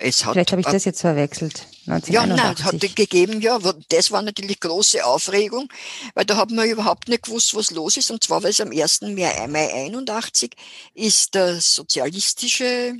Es 0.00 0.24
hat, 0.24 0.34
Vielleicht 0.34 0.52
habe 0.52 0.60
ich 0.60 0.66
das 0.66 0.84
jetzt 0.84 1.00
verwechselt. 1.00 1.66
1981. 1.88 2.14
Ja, 2.14 2.26
nein, 2.26 2.54
es 2.56 2.64
hat 2.64 2.96
gegeben, 2.96 3.40
ja. 3.40 3.58
Das 3.88 4.12
war 4.12 4.22
natürlich 4.22 4.60
große 4.60 5.04
Aufregung, 5.04 5.68
weil 6.14 6.24
da 6.24 6.36
haben 6.36 6.54
wir 6.54 6.64
überhaupt 6.64 7.08
nicht 7.08 7.24
gewusst, 7.24 7.54
was 7.56 7.72
los 7.72 7.96
ist. 7.96 8.10
Und 8.12 8.22
zwar, 8.22 8.42
weil 8.44 8.50
es 8.50 8.60
am 8.60 8.70
1. 8.70 9.00
Mai 9.02 9.74
81 9.74 10.54
ist 10.94 11.34
der 11.34 11.60
sozialistische 11.60 12.96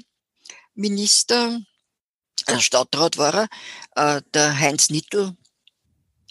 Minister, 0.75 1.61
der 2.49 2.59
Stadtrat 2.59 3.17
war 3.17 3.49
er, 3.95 4.17
äh, 4.17 4.23
der 4.35 4.59
Heinz 4.59 4.91
Nittel, 4.91 5.37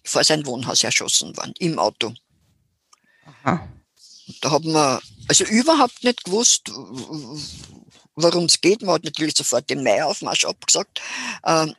vor 0.03 0.23
sein 0.23 0.45
Wohnhaus 0.45 0.83
erschossen 0.83 1.35
worden, 1.37 1.53
im 1.59 1.79
Auto. 1.79 2.13
Aha. 3.43 3.67
Da 4.41 4.51
haben 4.51 4.73
wir 4.73 5.01
also 5.27 5.43
überhaupt 5.45 6.03
nicht 6.03 6.23
gewusst, 6.23 6.69
worum 8.15 8.45
es 8.45 8.61
geht. 8.61 8.81
Man 8.81 8.95
hat 8.95 9.03
natürlich 9.03 9.35
sofort 9.35 9.69
den 9.69 9.83
Maiaufmarsch 9.83 10.45
abgesagt. 10.45 11.01
Ähm, 11.45 11.75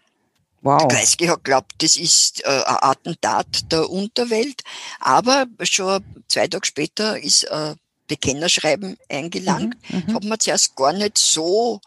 wow. 0.62 0.88
Kreisky 0.88 1.26
hat 1.26 1.44
geglaubt, 1.44 1.72
das 1.78 1.96
ist 1.96 2.44
äh, 2.44 2.48
ein 2.48 2.76
Attentat 2.80 3.70
der 3.72 3.88
Unterwelt. 3.90 4.62
Aber 5.00 5.46
schon 5.62 6.04
zwei 6.28 6.46
Tage 6.48 6.66
später 6.66 7.18
ist 7.18 7.50
ein 7.50 7.76
Bekennerschreiben 8.06 8.96
eingelangt. 9.08 9.76
Mhm, 9.88 10.04
mhm. 10.06 10.14
Haben 10.14 10.28
wir 10.28 10.38
zuerst 10.38 10.74
gar 10.76 10.92
nicht 10.92 11.18
so 11.18 11.80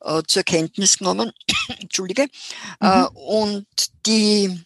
äh, 0.00 0.22
zur 0.26 0.42
Kenntnis 0.42 0.98
genommen. 0.98 1.32
Entschuldige. 1.80 2.28
Mhm. 2.80 2.86
Äh, 2.86 3.06
und 3.14 3.66
die 4.06 4.44
äh, 4.44 4.58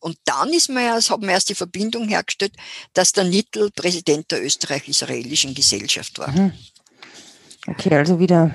und 0.00 0.16
dann 0.24 0.48
ist 0.50 0.68
man 0.68 0.82
erst, 0.82 1.10
haben 1.10 1.22
wir 1.22 1.32
erst 1.32 1.48
die 1.48 1.54
Verbindung 1.54 2.08
hergestellt, 2.08 2.54
dass 2.94 3.12
der 3.12 3.24
Nittel 3.24 3.70
Präsident 3.70 4.30
der 4.30 4.44
österreich-israelischen 4.44 5.54
Gesellschaft 5.54 6.18
war. 6.18 6.30
Mhm. 6.30 6.52
Okay, 7.66 7.94
also 7.94 8.18
wieder 8.18 8.50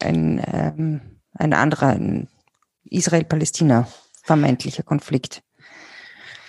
ein, 0.00 0.42
ähm, 0.52 1.00
ein 1.34 1.52
anderer 1.52 1.98
Israel-Palästina 2.84 3.88
vermeintlicher 4.22 4.82
Konflikt. 4.82 5.42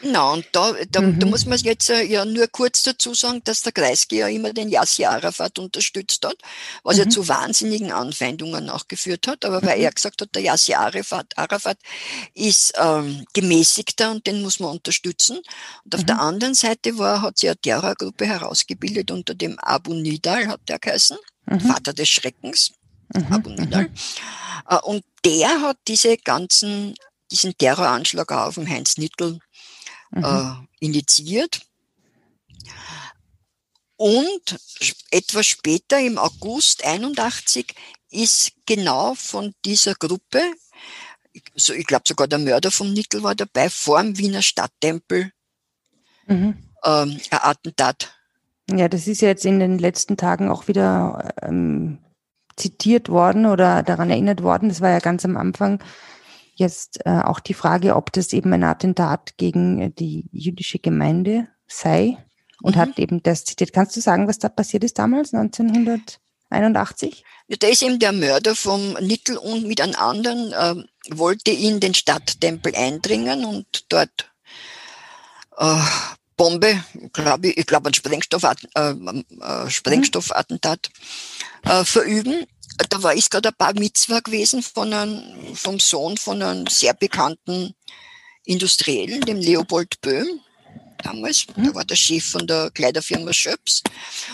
Na, 0.01 0.31
und 0.31 0.45
da, 0.53 0.73
da, 0.89 1.01
mhm. 1.01 1.19
da 1.19 1.27
muss 1.27 1.45
man 1.45 1.57
jetzt 1.59 1.89
äh, 1.89 2.03
ja 2.03 2.23
nur 2.23 2.47
kurz 2.47 2.83
dazu 2.83 3.13
sagen, 3.13 3.41
dass 3.43 3.61
der 3.61 3.73
Kreisky 3.73 4.19
ja 4.19 4.27
immer 4.27 4.53
den 4.53 4.69
Yassi 4.69 5.05
Arafat 5.05 5.59
unterstützt 5.59 6.25
hat, 6.25 6.37
was 6.83 6.95
mhm. 6.95 7.03
ja 7.03 7.09
zu 7.09 7.27
wahnsinnigen 7.27 7.91
Anfeindungen 7.91 8.69
auch 8.69 8.87
geführt 8.87 9.27
hat. 9.27 9.43
Aber 9.43 9.61
weil 9.61 9.77
mhm. 9.77 9.83
er 9.83 9.91
gesagt 9.91 10.21
hat, 10.21 10.33
der 10.33 10.43
Yassi 10.43 10.73
Arafat, 10.73 11.37
Arafat 11.37 11.77
ist 12.33 12.73
ähm, 12.77 13.25
gemäßigter 13.33 14.11
und 14.11 14.25
den 14.25 14.41
muss 14.41 14.59
man 14.59 14.71
unterstützen. 14.71 15.39
Und 15.83 15.95
auf 15.95 16.05
der 16.05 16.15
mhm. 16.15 16.21
anderen 16.21 16.53
Seite 16.53 16.97
war, 16.97 17.21
hat 17.21 17.37
sie 17.37 17.49
eine 17.49 17.57
Terrorgruppe 17.57 18.25
herausgebildet 18.25 19.11
unter 19.11 19.35
dem 19.35 19.59
Abu 19.59 19.93
Nidal, 19.93 20.47
hat 20.47 20.61
der 20.69 20.79
geheißen, 20.79 21.17
mhm. 21.45 21.59
Vater 21.59 21.93
des 21.93 22.07
Schreckens. 22.07 22.71
Abu 23.31 23.49
Nidal. 23.49 23.89
Äh, 24.69 24.77
und 24.83 25.03
der 25.25 25.61
hat 25.61 25.77
diese 25.87 26.15
ganzen, 26.17 26.95
diesen 27.31 27.57
Terroranschlag 27.57 28.31
auf 28.31 28.55
den 28.55 28.69
Heinz 28.69 28.97
Nittel 28.97 29.39
mhm. 30.11 30.23
äh, 30.23 30.53
initiiert. 30.79 31.61
Und 33.95 34.57
etwas 35.11 35.45
später, 35.45 35.99
im 35.99 36.17
August 36.17 36.85
81, 36.85 37.75
ist 38.11 38.53
genau 38.65 39.13
von 39.15 39.53
dieser 39.65 39.93
Gruppe, 39.93 40.41
so, 41.55 41.73
ich 41.73 41.85
glaube 41.85 42.03
sogar 42.07 42.27
der 42.27 42.39
Mörder 42.39 42.71
vom 42.71 42.93
Nickel 42.93 43.23
war 43.23 43.35
dabei, 43.35 43.69
vor 43.69 44.01
dem 44.01 44.17
Wiener 44.17 44.41
Stadttempel 44.41 45.31
mhm. 46.27 46.57
ähm, 46.85 47.19
ein 47.29 47.39
Attentat. 47.41 48.15
Ja, 48.69 48.87
das 48.87 49.07
ist 49.07 49.21
ja 49.21 49.29
jetzt 49.29 49.45
in 49.45 49.59
den 49.59 49.79
letzten 49.79 50.15
Tagen 50.15 50.49
auch 50.49 50.67
wieder 50.67 51.33
ähm, 51.41 51.99
zitiert 52.55 53.09
worden 53.09 53.45
oder 53.45 53.83
daran 53.83 54.09
erinnert 54.09 54.43
worden. 54.43 54.69
Das 54.69 54.81
war 54.81 54.89
ja 54.89 54.99
ganz 54.99 55.25
am 55.25 55.37
Anfang 55.37 55.83
jetzt 56.59 56.99
äh, 57.05 57.09
auch 57.09 57.39
die 57.39 57.53
Frage, 57.53 57.95
ob 57.95 58.11
das 58.11 58.33
eben 58.33 58.53
ein 58.53 58.63
Attentat 58.63 59.37
gegen 59.37 59.81
äh, 59.81 59.91
die 59.91 60.29
jüdische 60.31 60.79
Gemeinde 60.79 61.47
sei 61.67 62.17
und 62.61 62.75
mhm. 62.75 62.79
hat 62.79 62.99
eben 62.99 63.23
das 63.23 63.45
zitiert. 63.45 63.73
Kannst 63.73 63.95
du 63.95 64.01
sagen, 64.01 64.27
was 64.27 64.39
da 64.39 64.49
passiert 64.49 64.83
ist 64.83 64.99
damals, 64.99 65.33
1981? 65.33 67.23
Ja, 67.47 67.57
da 67.57 67.67
ist 67.67 67.81
eben 67.81 67.99
der 67.99 68.11
Mörder 68.11 68.55
vom 68.55 68.93
Nittel 69.01 69.37
und 69.37 69.65
mit 69.67 69.81
einem 69.81 69.95
anderen 69.95 70.51
äh, 70.51 70.83
wollte 71.17 71.51
in 71.51 71.79
den 71.79 71.93
Stadttempel 71.93 72.75
eindringen 72.75 73.45
und 73.45 73.85
dort 73.89 74.31
äh, 75.57 75.79
Bombe, 76.37 76.81
glaube 77.11 77.49
ich, 77.49 77.57
ich 77.57 77.65
glaube 77.65 77.89
ein 77.89 77.93
Sprengstoff, 77.93 78.43
äh, 78.43 78.91
äh, 78.91 79.69
Sprengstoffattentat 79.69 80.89
äh, 81.65 81.83
verüben 81.83 82.45
da 82.89 83.03
war 83.03 83.13
ich 83.15 83.29
gerade 83.29 83.49
ein 83.49 83.55
paar 83.55 83.73
Mitzwa 83.73 84.19
gewesen 84.19 84.63
von 84.63 84.93
einem, 84.93 85.55
vom 85.55 85.79
Sohn 85.79 86.17
von 86.17 86.41
einem 86.41 86.67
sehr 86.67 86.93
bekannten 86.93 87.73
Industriellen, 88.45 89.21
dem 89.21 89.37
Leopold 89.37 89.99
Böhm 90.01 90.41
damals. 91.03 91.45
Mhm. 91.55 91.63
Der 91.63 91.75
war 91.75 91.85
der 91.85 91.95
Chef 91.95 92.25
von 92.25 92.47
der 92.47 92.71
Kleiderfirma 92.71 93.33
Schöps. 93.33 93.83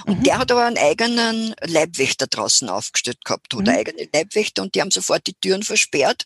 Und 0.05 0.19
mhm. 0.19 0.23
der 0.23 0.37
hat 0.37 0.51
aber 0.51 0.65
einen 0.65 0.77
eigenen 0.77 1.55
Leibwächter 1.61 2.27
draußen 2.27 2.69
aufgestellt 2.69 3.23
gehabt, 3.23 3.53
oder 3.53 3.71
mhm. 3.71 3.77
eigene 3.77 4.09
Leibwächter, 4.13 4.61
und 4.61 4.75
die 4.75 4.81
haben 4.81 4.91
sofort 4.91 5.25
die 5.27 5.33
Türen 5.33 5.63
versperrt 5.63 6.25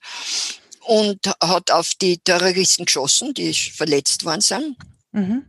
und 0.81 1.27
hat 1.41 1.71
auf 1.71 1.93
die 2.01 2.17
Terroristen 2.17 2.85
geschossen, 2.85 3.33
die 3.33 3.53
verletzt 3.53 4.25
worden 4.25 4.41
sind. 4.41 4.77
Mhm. 5.11 5.45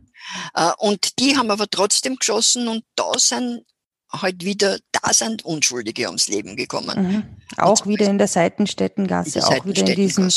Äh, 0.53 0.71
und 0.77 1.19
die 1.19 1.37
haben 1.37 1.51
aber 1.51 1.69
trotzdem 1.69 2.17
geschossen 2.17 2.67
und 2.67 2.83
da 2.95 3.11
sind 3.17 3.65
halt 4.11 4.43
wieder, 4.43 4.79
da 5.01 5.13
sind 5.13 5.43
Unschuldige 5.45 6.07
ums 6.07 6.27
Leben 6.27 6.55
gekommen. 6.55 7.11
Mhm. 7.11 7.23
Auch 7.57 7.85
wieder 7.85 8.07
in 8.07 8.17
der 8.17 8.27
Seitenstädtengasse, 8.27 9.45
auch 9.45 9.65
wieder 9.65 9.87
in 9.87 9.95
diesem 9.95 10.29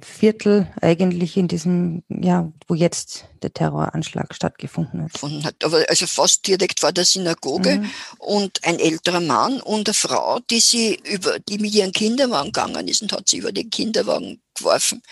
Viertel 0.00 0.66
eigentlich 0.80 1.36
in 1.36 1.46
diesem, 1.46 2.04
ja, 2.08 2.50
wo 2.66 2.74
jetzt 2.74 3.26
der 3.42 3.52
Terroranschlag 3.52 4.34
stattgefunden 4.34 5.10
hat. 5.44 5.62
Aber 5.62 5.84
also 5.90 6.06
fast 6.06 6.46
direkt 6.46 6.80
vor 6.80 6.90
der 6.90 7.04
Synagoge 7.04 7.80
mhm. 7.80 7.90
und 8.16 8.64
ein 8.64 8.78
älterer 8.78 9.20
Mann 9.20 9.60
und 9.60 9.86
eine 9.86 9.92
Frau, 9.94 10.40
die 10.48 10.60
sie 10.60 10.98
über, 11.04 11.38
die 11.38 11.58
mit 11.58 11.74
ihren 11.74 11.92
Kinderwagen 11.92 12.50
gegangen 12.50 12.88
ist 12.88 13.02
und 13.02 13.12
hat 13.12 13.28
sie 13.28 13.36
über 13.38 13.52
den 13.52 13.68
Kinderwagen 13.68 14.40
geworfen, 14.54 15.02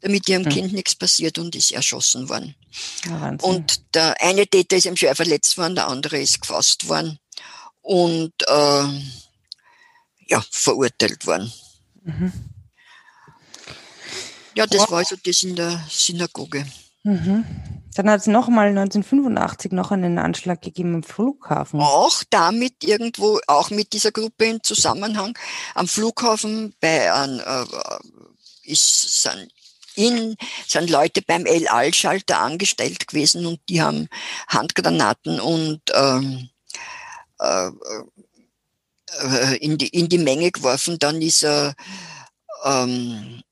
damit 0.00 0.28
ihrem 0.28 0.42
mhm. 0.42 0.48
Kind 0.48 0.72
nichts 0.72 0.96
passiert 0.96 1.38
und 1.38 1.54
ist 1.54 1.70
erschossen 1.70 2.28
worden. 2.28 2.56
Ja, 3.04 3.36
und 3.42 3.94
der 3.94 4.20
eine 4.20 4.44
Täter 4.48 4.76
ist 4.76 4.86
eben 4.86 4.96
schwer 4.96 5.14
verletzt 5.14 5.56
worden, 5.56 5.76
der 5.76 5.86
andere 5.86 6.18
ist 6.18 6.40
gefasst 6.40 6.88
worden 6.88 7.20
und 7.86 8.32
äh, 8.48 8.84
ja, 10.26 10.44
verurteilt 10.50 11.24
worden. 11.26 11.52
Mhm. 12.02 12.32
Ja, 14.56 14.66
das 14.66 14.80
wow. 14.82 14.90
war 14.90 14.98
also 14.98 15.16
das 15.24 15.42
in 15.44 15.54
der 15.54 15.84
Synagoge. 15.88 16.66
Mhm. 17.04 17.44
Dann 17.94 18.10
hat 18.10 18.20
es 18.20 18.26
nochmal 18.26 18.68
1985 18.68 19.70
noch 19.72 19.92
einen 19.92 20.18
Anschlag 20.18 20.60
gegeben 20.60 20.96
am 20.96 21.02
Flughafen. 21.04 21.80
Auch 21.80 22.24
damit 22.28 22.82
irgendwo, 22.82 23.38
auch 23.46 23.70
mit 23.70 23.92
dieser 23.92 24.10
Gruppe 24.10 24.46
in 24.46 24.62
Zusammenhang. 24.62 25.38
Am 25.74 25.86
Flughafen 25.86 26.74
bei 26.80 27.12
einem, 27.12 27.38
äh, 27.38 27.64
ist, 28.64 29.22
sind, 29.22 29.48
in, 29.94 30.36
sind 30.66 30.90
Leute 30.90 31.22
beim 31.22 31.46
El-Al-Schalter 31.46 32.40
angestellt 32.40 33.06
gewesen 33.06 33.46
und 33.46 33.60
die 33.68 33.80
haben 33.80 34.08
Handgranaten 34.48 35.38
und 35.40 35.80
ähm, 35.94 36.50
äh, 37.38 37.70
äh, 39.22 39.56
in, 39.56 39.78
die, 39.78 39.88
in 39.88 40.08
die 40.08 40.18
Menge 40.18 40.50
geworfen. 40.50 40.98
Dann 40.98 41.20
ist 41.22 41.44
er 41.44 41.74
ähm, 42.64 43.42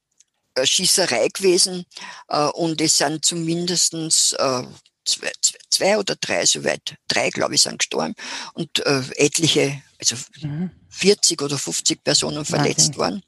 äh, 0.54 0.66
Schießerei 0.66 1.28
gewesen 1.28 1.84
äh, 2.28 2.46
und 2.46 2.80
es 2.80 2.96
sind 2.96 3.24
zumindestens 3.24 4.32
äh, 4.32 4.62
zwei, 5.04 5.32
zwei 5.70 5.98
oder 5.98 6.16
drei, 6.16 6.46
soweit, 6.46 6.96
drei, 7.08 7.30
glaube 7.30 7.54
ich, 7.54 7.62
sind 7.62 7.78
gestorben 7.78 8.14
und 8.54 8.84
äh, 8.86 9.02
etliche, 9.16 9.82
also 9.98 10.16
mhm. 10.40 10.70
40 10.90 11.42
oder 11.42 11.58
50 11.58 12.02
Personen 12.02 12.44
verletzt 12.44 12.90
okay. 12.90 12.98
worden. 12.98 13.22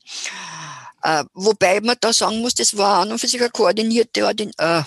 Äh, 1.03 1.25
wobei 1.35 1.81
man 1.81 1.97
da 2.01 2.13
sagen 2.13 2.41
muss, 2.41 2.55
das 2.55 2.77
war 2.77 3.03
an 3.03 3.13
und 3.13 3.19
für 3.19 3.29
sich 3.29 3.41
eine 3.41 3.51
koordinierte 3.51 4.21
äh, 4.23 4.79
äh, 4.79 4.83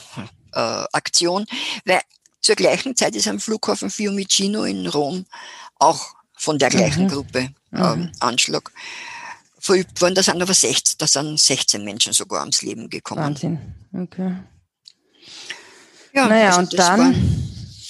Aktion, 0.54 1.46
weil 1.86 2.02
zur 2.42 2.56
gleichen 2.56 2.96
Zeit 2.96 3.16
ist 3.16 3.28
am 3.28 3.40
Flughafen 3.40 3.90
Fiumicino 3.90 4.64
in 4.64 4.88
Rom 4.88 5.26
auch 5.78 6.16
von 6.38 6.58
der 6.58 6.70
gleichen 6.70 7.06
mhm. 7.06 7.10
Gruppe 7.10 7.50
ähm, 7.74 8.00
mhm. 8.00 8.12
Anschlag 8.20 8.72
verübt 9.60 10.02
worden. 10.02 10.16
Da 10.16 10.24
sind 10.24 10.42
aber 10.42 10.54
16, 10.54 10.96
da 10.98 11.08
sind 11.08 11.40
16 11.40 11.84
Menschen 11.84 12.14
sogar 12.14 12.42
ums 12.42 12.62
Leben 12.62 12.90
gekommen. 12.90 13.22
Wahnsinn. 13.22 13.76
Okay. 13.94 14.36
Ja, 16.14 16.28
naja, 16.28 16.48
also 16.50 16.60
und 16.62 16.80
dann, 16.80 17.00
war, 17.00 17.14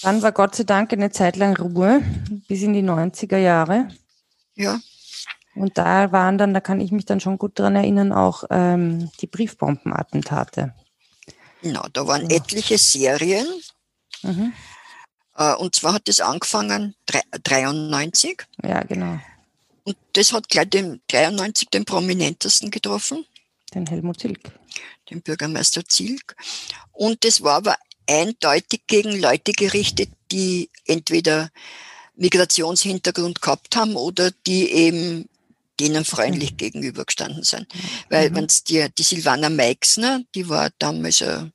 dann 0.01 0.21
war 0.21 0.31
Gott 0.31 0.55
sei 0.55 0.63
Dank 0.63 0.91
eine 0.91 1.11
Zeit 1.11 1.37
lang 1.37 1.55
Ruhe, 1.57 2.01
bis 2.47 2.61
in 2.63 2.73
die 2.73 2.83
90er 2.83 3.37
Jahre. 3.37 3.87
Ja. 4.55 4.79
Und 5.55 5.77
da 5.77 6.11
waren 6.11 6.37
dann, 6.37 6.53
da 6.53 6.59
kann 6.59 6.81
ich 6.81 6.91
mich 6.91 7.05
dann 7.05 7.19
schon 7.19 7.37
gut 7.37 7.57
dran 7.57 7.75
erinnern, 7.75 8.11
auch 8.11 8.43
ähm, 8.49 9.11
die 9.21 9.27
Briefbombenattentate. 9.27 10.73
Genau, 11.61 11.85
da 11.93 12.07
waren 12.07 12.29
ja. 12.29 12.37
etliche 12.37 12.77
Serien. 12.77 13.45
Mhm. 14.23 14.53
Äh, 15.35 15.53
und 15.55 15.75
zwar 15.75 15.93
hat 15.93 16.09
es 16.09 16.19
angefangen 16.19 16.95
93. 17.43 18.45
Ja, 18.63 18.83
genau. 18.83 19.19
Und 19.83 19.97
das 20.13 20.33
hat 20.33 20.49
gleich 20.49 20.69
den 20.69 21.01
93 21.07 21.69
den 21.69 21.85
prominentesten 21.85 22.69
getroffen. 22.69 23.25
Den 23.73 23.87
Helmut 23.87 24.19
Zilk. 24.19 24.51
Den 25.09 25.21
Bürgermeister 25.21 25.85
Zilk. 25.85 26.35
Und 26.91 27.23
das 27.23 27.41
war 27.41 27.55
aber 27.55 27.75
eindeutig 28.07 28.81
gegen 28.87 29.19
Leute 29.19 29.51
gerichtet, 29.53 30.09
die 30.31 30.69
entweder 30.85 31.49
Migrationshintergrund 32.15 33.41
gehabt 33.41 33.75
haben 33.75 33.95
oder 33.95 34.31
die 34.45 34.69
eben 34.69 35.29
denen 35.79 36.03
freundlich 36.03 36.51
mhm. 36.51 36.57
gegenübergestanden 36.57 37.43
sind. 37.43 37.73
Mhm. 37.73 37.79
Weil 38.09 38.35
wenn 38.35 38.45
es 38.45 38.63
die, 38.63 38.87
die 38.97 39.03
Silvana 39.03 39.49
Meixner, 39.49 40.21
die 40.35 40.49
war 40.49 40.69
damals 40.77 41.21
äh, 41.21 41.45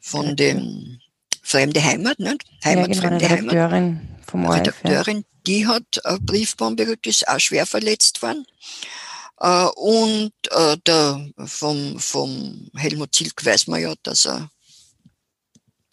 von 0.00 0.36
dem 0.36 1.00
Fremde 1.48 1.82
Heimat, 1.82 2.18
nicht? 2.18 2.44
Heimat, 2.62 2.94
ja, 2.94 3.08
genau, 3.08 3.26
Fremde 3.26 3.70
Heimat. 3.70 4.00
Vom 4.26 4.44
ORF, 4.44 4.58
Redakteurin, 4.58 5.24
die 5.46 5.66
hat 5.66 6.04
eine 6.04 6.20
Briefbombe, 6.20 6.98
die 6.98 7.08
ist 7.08 7.26
auch 7.26 7.40
schwer 7.40 7.64
verletzt 7.64 8.20
worden. 8.20 8.44
Äh, 9.40 9.64
und 9.76 10.32
äh, 10.50 10.76
der, 10.86 11.26
vom, 11.46 11.98
vom 11.98 12.70
Helmut 12.76 13.14
Zilk 13.14 13.42
weiß 13.42 13.68
man 13.68 13.80
ja, 13.80 13.94
dass 14.02 14.26
er 14.26 14.50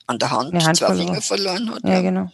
an 0.07 0.19
der 0.19 0.31
Hand, 0.31 0.61
Hand 0.61 0.75
zwei. 0.75 0.93
Finger 0.93 1.21
verloren 1.21 1.71
hat. 1.71 1.83
Ja, 1.85 1.93
ja. 1.93 2.01
genau. 2.01 2.29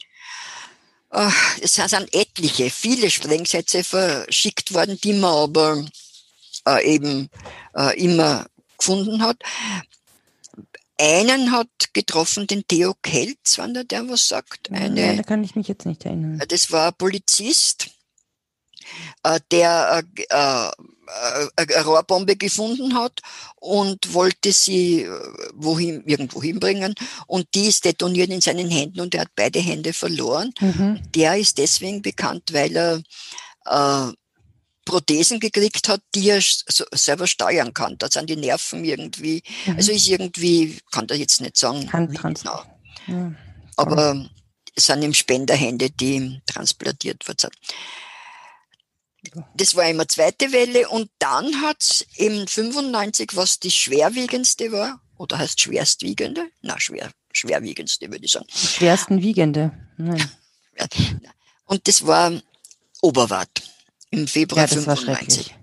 Äh, 1.11 1.29
es 1.61 1.75
sind 1.75 2.15
etliche, 2.15 2.71
viele 2.71 3.11
Sprengsätze 3.11 3.83
verschickt 3.83 4.73
worden, 4.73 4.99
die 5.03 5.13
man 5.13 5.31
aber 5.31 5.85
eben 6.83 7.29
immer 7.95 8.45
gefunden 8.77 9.23
hat. 9.23 9.37
Einen 11.01 11.51
hat 11.51 11.67
getroffen, 11.93 12.45
den 12.45 12.63
Theo 12.67 12.93
Kelz, 13.01 13.57
wenn 13.57 13.73
der, 13.73 13.85
der 13.85 14.07
was 14.07 14.27
sagt. 14.27 14.71
Eine, 14.71 15.01
ja, 15.01 15.15
da 15.15 15.23
kann 15.23 15.43
ich 15.43 15.55
mich 15.55 15.67
jetzt 15.67 15.87
nicht 15.87 16.05
erinnern. 16.05 16.39
Das 16.47 16.71
war 16.71 16.89
ein 16.89 16.93
Polizist, 16.95 17.89
äh, 19.23 19.39
der 19.51 20.03
äh, 20.19 20.23
äh, 20.29 20.71
eine 21.55 21.85
Rohrbombe 21.85 22.35
gefunden 22.35 22.95
hat 22.95 23.19
und 23.55 24.13
wollte 24.13 24.51
sie 24.51 25.07
wohin, 25.53 26.03
irgendwo 26.05 26.41
hinbringen 26.41 26.93
und 27.27 27.47
die 27.55 27.67
ist 27.67 27.83
detoniert 27.83 28.29
in 28.29 28.41
seinen 28.41 28.69
Händen 28.69 29.01
und 29.01 29.15
er 29.15 29.21
hat 29.21 29.31
beide 29.35 29.59
Hände 29.59 29.93
verloren. 29.93 30.53
Mhm. 30.59 31.01
Der 31.15 31.35
ist 31.35 31.57
deswegen 31.57 32.01
bekannt, 32.01 32.53
weil 32.53 32.75
er 32.75 33.01
äh, 33.65 34.13
Prothesen 34.85 35.39
gekriegt 35.39 35.87
hat, 35.87 36.01
die 36.15 36.29
er 36.29 36.41
selber 36.41 37.27
steuern 37.27 37.73
kann. 37.73 37.97
Da 37.97 38.09
sind 38.09 38.29
die 38.29 38.35
Nerven 38.35 38.83
irgendwie, 38.83 39.43
mhm. 39.65 39.75
also 39.75 39.91
ist 39.91 40.07
irgendwie, 40.07 40.79
kann 40.91 41.07
da 41.07 41.15
jetzt 41.15 41.41
nicht 41.41 41.57
sagen. 41.57 41.91
Handtransport. 41.91 42.67
Genau. 43.05 43.17
Ja, 43.17 43.35
Aber 43.77 44.29
es 44.75 44.85
sind 44.85 45.03
ihm 45.03 45.13
Spenderhände, 45.13 45.89
die 45.89 46.15
ihm 46.15 46.41
transplantiert 46.45 47.27
wurden. 47.27 47.51
Das 49.55 49.75
war 49.75 49.87
immer 49.87 50.07
zweite 50.07 50.51
Welle 50.51 50.89
und 50.89 51.11
dann 51.19 51.61
hat 51.61 51.81
es 51.81 52.05
im 52.15 52.47
95, 52.47 53.35
was 53.35 53.59
die 53.59 53.69
schwerwiegendste 53.69 54.71
war, 54.71 54.99
oder 55.17 55.37
heißt 55.37 55.61
schwerstwiegende? 55.61 56.49
Na, 56.61 56.79
schwer, 56.79 57.11
schwerwiegendste 57.31 58.09
würde 58.09 58.25
ich 58.25 58.31
sagen. 58.31 58.47
Schwersten 58.49 59.21
wiegende. 59.21 59.71
Nein. 59.97 60.31
Und 61.65 61.87
das 61.87 62.05
war 62.05 62.33
Oberwart 63.01 63.60
im 64.11 64.27
Februar 64.27 64.67
ja, 64.67 64.75
das 64.75 64.83
95. 64.83 65.55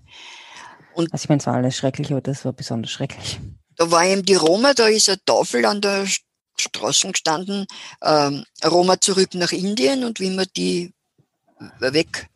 Und 0.95 1.13
also 1.13 1.23
ich 1.23 1.29
meine, 1.29 1.41
es 1.41 1.47
war 1.47 1.55
alles 1.55 1.77
schrecklich, 1.77 2.11
aber 2.11 2.21
das 2.21 2.45
war 2.45 2.53
besonders 2.53 2.91
schrecklich. 2.91 3.39
Da 3.77 3.91
war 3.91 4.05
eben 4.05 4.25
die 4.25 4.35
Roma, 4.35 4.75
da 4.75 4.89
ist 4.89 5.09
eine 5.09 5.25
Tafel 5.25 5.65
an 5.65 5.81
der 5.81 6.07
Straße 6.59 7.13
gestanden, 7.13 7.67
ähm, 8.03 8.45
Roma 8.65 9.01
zurück 9.01 9.35
nach 9.35 9.53
Indien 9.53 10.03
und 10.03 10.19
wie 10.19 10.31
man 10.31 10.47
die 10.57 10.93
wegnehmen 11.79 12.27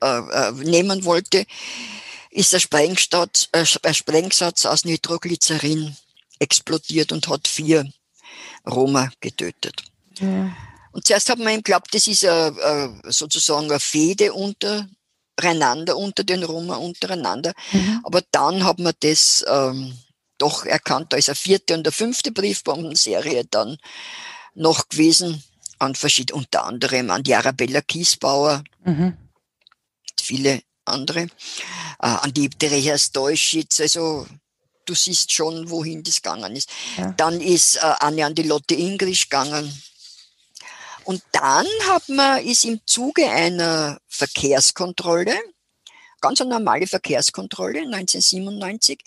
äh, 0.00 1.00
äh, 1.00 1.04
wollte, 1.04 1.44
ist 2.30 2.52
der 2.54 2.60
Sprengsatz, 2.60 3.48
äh, 3.52 3.66
ein 3.82 3.94
Sprengsatz 3.94 4.64
aus 4.64 4.86
Nitroglycerin 4.86 5.94
explodiert 6.38 7.12
und 7.12 7.28
hat 7.28 7.46
vier 7.46 7.86
Roma 8.66 9.10
getötet. 9.20 9.84
Ja. 10.18 10.56
Und 10.92 11.06
zuerst 11.06 11.28
hat 11.28 11.38
man 11.38 11.54
ihm 11.54 11.62
geglaubt, 11.62 11.94
das 11.94 12.06
ist 12.06 12.24
a, 12.24 12.48
a, 12.48 13.00
sozusagen 13.04 13.70
eine 13.70 13.80
Fehde 13.80 14.32
unter 14.32 14.88
untereinander, 15.36 15.96
unter 15.96 16.24
den 16.24 16.44
Roma 16.44 16.76
untereinander. 16.76 17.52
Mhm. 17.72 18.00
Aber 18.04 18.22
dann 18.30 18.64
hat 18.64 18.78
man 18.78 18.92
das 19.00 19.44
ähm, 19.48 19.96
doch 20.38 20.64
erkannt, 20.64 21.12
da 21.12 21.16
ist 21.16 21.28
eine 21.28 21.36
vierte 21.36 21.74
und 21.74 21.86
eine 21.86 21.92
fünfte 21.92 22.32
Briefbombenserie 22.32 23.44
dann 23.50 23.78
noch 24.54 24.88
gewesen, 24.88 25.42
an 25.78 25.94
verschiedene, 25.94 26.38
unter 26.38 26.64
anderem 26.64 27.10
an 27.10 27.22
die 27.22 27.34
Arabella 27.34 27.80
Kiesbauer, 27.80 28.62
mhm. 28.84 29.16
viele 30.20 30.62
andere, 30.84 31.22
äh, 31.22 31.28
an 31.98 32.32
die 32.32 32.48
Teresa 32.50 32.98
Steuschitz, 32.98 33.80
also 33.80 34.26
du 34.84 34.94
siehst 34.94 35.32
schon, 35.32 35.70
wohin 35.70 36.02
das 36.02 36.22
gegangen 36.22 36.54
ist. 36.54 36.70
Ja. 36.96 37.12
Dann 37.16 37.40
ist 37.40 37.76
äh, 37.76 37.94
Anne 38.00 38.26
an 38.26 38.34
die 38.34 38.42
Lotte 38.42 38.74
Ingrisch 38.74 39.28
gegangen, 39.28 39.72
und 41.04 41.22
dann 41.32 41.66
hat 41.88 42.08
man, 42.08 42.44
ist 42.44 42.64
im 42.64 42.80
Zuge 42.86 43.28
einer 43.28 43.98
Verkehrskontrolle, 44.08 45.34
ganz 46.20 46.40
eine 46.40 46.50
normale 46.50 46.86
Verkehrskontrolle 46.86 47.80
1997, 47.80 49.00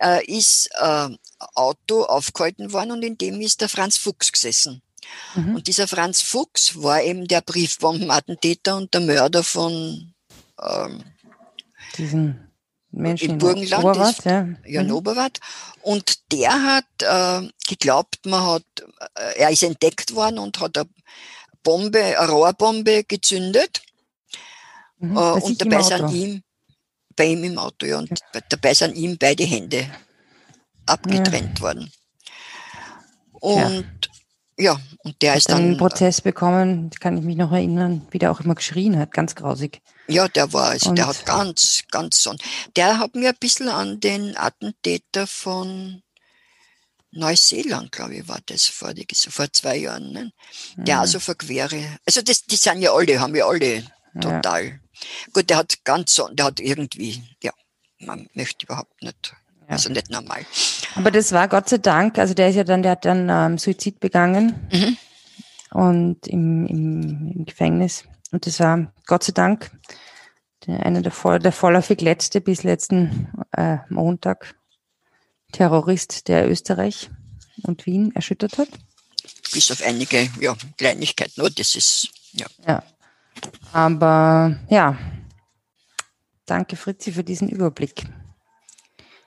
äh, 0.00 0.24
ist 0.26 0.70
äh, 0.80 1.08
Auto 1.54 2.04
aufgehalten 2.04 2.72
worden 2.72 2.92
und 2.92 3.02
in 3.02 3.18
dem 3.18 3.40
ist 3.40 3.60
der 3.60 3.68
Franz 3.68 3.98
Fuchs 3.98 4.32
gesessen. 4.32 4.82
Mhm. 5.34 5.56
Und 5.56 5.66
dieser 5.66 5.88
Franz 5.88 6.22
Fuchs 6.22 6.80
war 6.80 7.02
eben 7.02 7.26
der 7.26 7.40
Briefbombenattentäter 7.40 8.76
und 8.76 8.94
der 8.94 9.00
Mörder 9.00 9.42
von 9.42 10.14
ähm, 10.60 11.04
diesen 11.98 12.51
Menschen 12.92 13.30
im 13.30 13.38
Burgenland, 13.38 13.84
Oberwart, 13.84 14.18
ist, 14.18 14.24
ja, 14.24 14.48
ja 14.66 14.80
in 14.82 14.88
mhm. 14.88 14.94
Oberwart. 14.94 15.40
Und 15.82 16.30
der 16.30 16.50
hat 16.50 16.84
äh, 17.00 17.48
geglaubt, 17.66 18.24
man 18.26 18.44
hat, 18.44 18.64
äh, 19.14 19.40
er 19.40 19.50
ist 19.50 19.62
entdeckt 19.62 20.14
worden 20.14 20.38
und 20.38 20.60
hat 20.60 20.76
eine 20.76 20.88
Bombe, 21.62 22.02
eine 22.02 22.28
Rohrbombe 22.28 23.04
gezündet. 23.04 23.82
Mhm, 24.98 25.16
äh, 25.16 25.20
und 25.20 25.60
dabei 25.60 25.82
sind 25.82 26.10
ihm, 26.12 26.42
bei 27.16 27.26
ihm 27.26 27.44
im 27.44 27.58
Auto, 27.58 27.86
ja, 27.86 27.98
und 27.98 28.10
ja. 28.10 28.40
dabei 28.48 28.74
sind 28.74 28.94
ihm 28.94 29.16
beide 29.18 29.44
Hände 29.44 29.86
abgetrennt 30.86 31.58
ja. 31.58 31.64
worden. 31.64 31.92
Und 33.32 34.10
ja, 34.58 34.78
und 35.02 35.20
der 35.22 35.34
ist 35.34 35.48
dann. 35.48 35.62
einen 35.62 35.76
Prozess 35.76 36.20
bekommen, 36.20 36.90
kann 37.00 37.16
ich 37.16 37.24
mich 37.24 37.36
noch 37.36 37.52
erinnern, 37.52 38.06
wie 38.10 38.18
der 38.18 38.30
auch 38.30 38.40
immer 38.40 38.54
geschrien 38.54 38.98
hat, 38.98 39.12
ganz 39.12 39.34
grausig. 39.34 39.80
Ja, 40.08 40.28
der 40.28 40.52
war 40.52 40.70
also, 40.70 40.92
der 40.92 41.06
hat 41.06 41.24
ganz, 41.26 41.84
ganz 41.90 42.22
so. 42.22 42.34
Der 42.76 42.98
hat 42.98 43.14
mir 43.14 43.30
ein 43.30 43.36
bisschen 43.38 43.68
an 43.68 44.00
den 44.00 44.36
Attentäter 44.36 45.26
von 45.26 46.02
Neuseeland, 47.12 47.92
glaube 47.92 48.16
ich, 48.16 48.28
war 48.28 48.40
das 48.46 48.66
vor, 48.66 48.94
die, 48.94 49.06
vor 49.14 49.52
zwei 49.52 49.76
Jahren, 49.76 50.12
ne? 50.12 50.32
der 50.76 50.96
mhm. 50.96 51.00
also 51.02 51.20
verquere. 51.20 51.98
Also 52.06 52.22
das, 52.22 52.44
die 52.44 52.56
sind 52.56 52.80
ja 52.80 52.92
alle, 52.92 53.20
haben 53.20 53.36
ja 53.36 53.46
alle 53.46 53.84
total. 54.18 54.64
Ja. 54.66 54.72
Gut, 55.32 55.50
der 55.50 55.58
hat 55.58 55.84
ganz 55.84 56.14
so, 56.14 56.28
der 56.28 56.46
hat 56.46 56.60
irgendwie, 56.60 57.22
ja, 57.42 57.52
man 57.98 58.28
möchte 58.32 58.64
überhaupt 58.64 59.02
nicht, 59.02 59.34
also 59.68 59.90
nicht 59.90 60.10
normal. 60.10 60.46
Aber 60.94 61.10
das 61.10 61.32
war 61.32 61.48
Gott 61.48 61.68
sei 61.68 61.78
Dank, 61.78 62.18
also 62.18 62.32
der 62.32 62.48
ist 62.48 62.56
ja 62.56 62.64
dann, 62.64 62.82
der 62.82 62.92
hat 62.92 63.04
dann 63.04 63.28
ähm, 63.28 63.58
Suizid 63.58 64.00
begangen 64.00 64.68
mhm. 64.72 64.96
und 65.70 66.26
im, 66.26 66.66
im, 66.66 67.32
im, 67.34 67.44
Gefängnis. 67.44 68.04
Und 68.32 68.46
das 68.46 68.58
war 68.58 68.92
Gott 69.06 69.22
sei 69.22 69.32
Dank 69.32 69.70
der, 70.66 70.84
einer 70.84 71.02
der, 71.02 71.12
voll, 71.12 71.38
der 71.38 71.52
vorläufig 71.52 72.00
letzte 72.00 72.40
bis 72.40 72.62
letzten 72.62 73.28
äh, 73.52 73.78
Montag 73.88 74.54
Terrorist, 75.52 76.28
der 76.28 76.50
Österreich 76.50 77.10
und 77.62 77.84
Wien 77.86 78.14
erschüttert 78.14 78.58
hat. 78.58 78.68
Bis 79.52 79.70
auf 79.70 79.82
einige 79.82 80.30
ja, 80.40 80.56
Kleinigkeiten, 80.78 81.34
nur 81.36 81.50
das 81.50 81.74
ist, 81.74 82.08
ja. 82.32 82.46
ja. 82.66 82.82
Aber 83.72 84.58
ja, 84.70 84.96
danke 86.46 86.76
Fritzi 86.76 87.12
für 87.12 87.24
diesen 87.24 87.48
Überblick. 87.48 88.04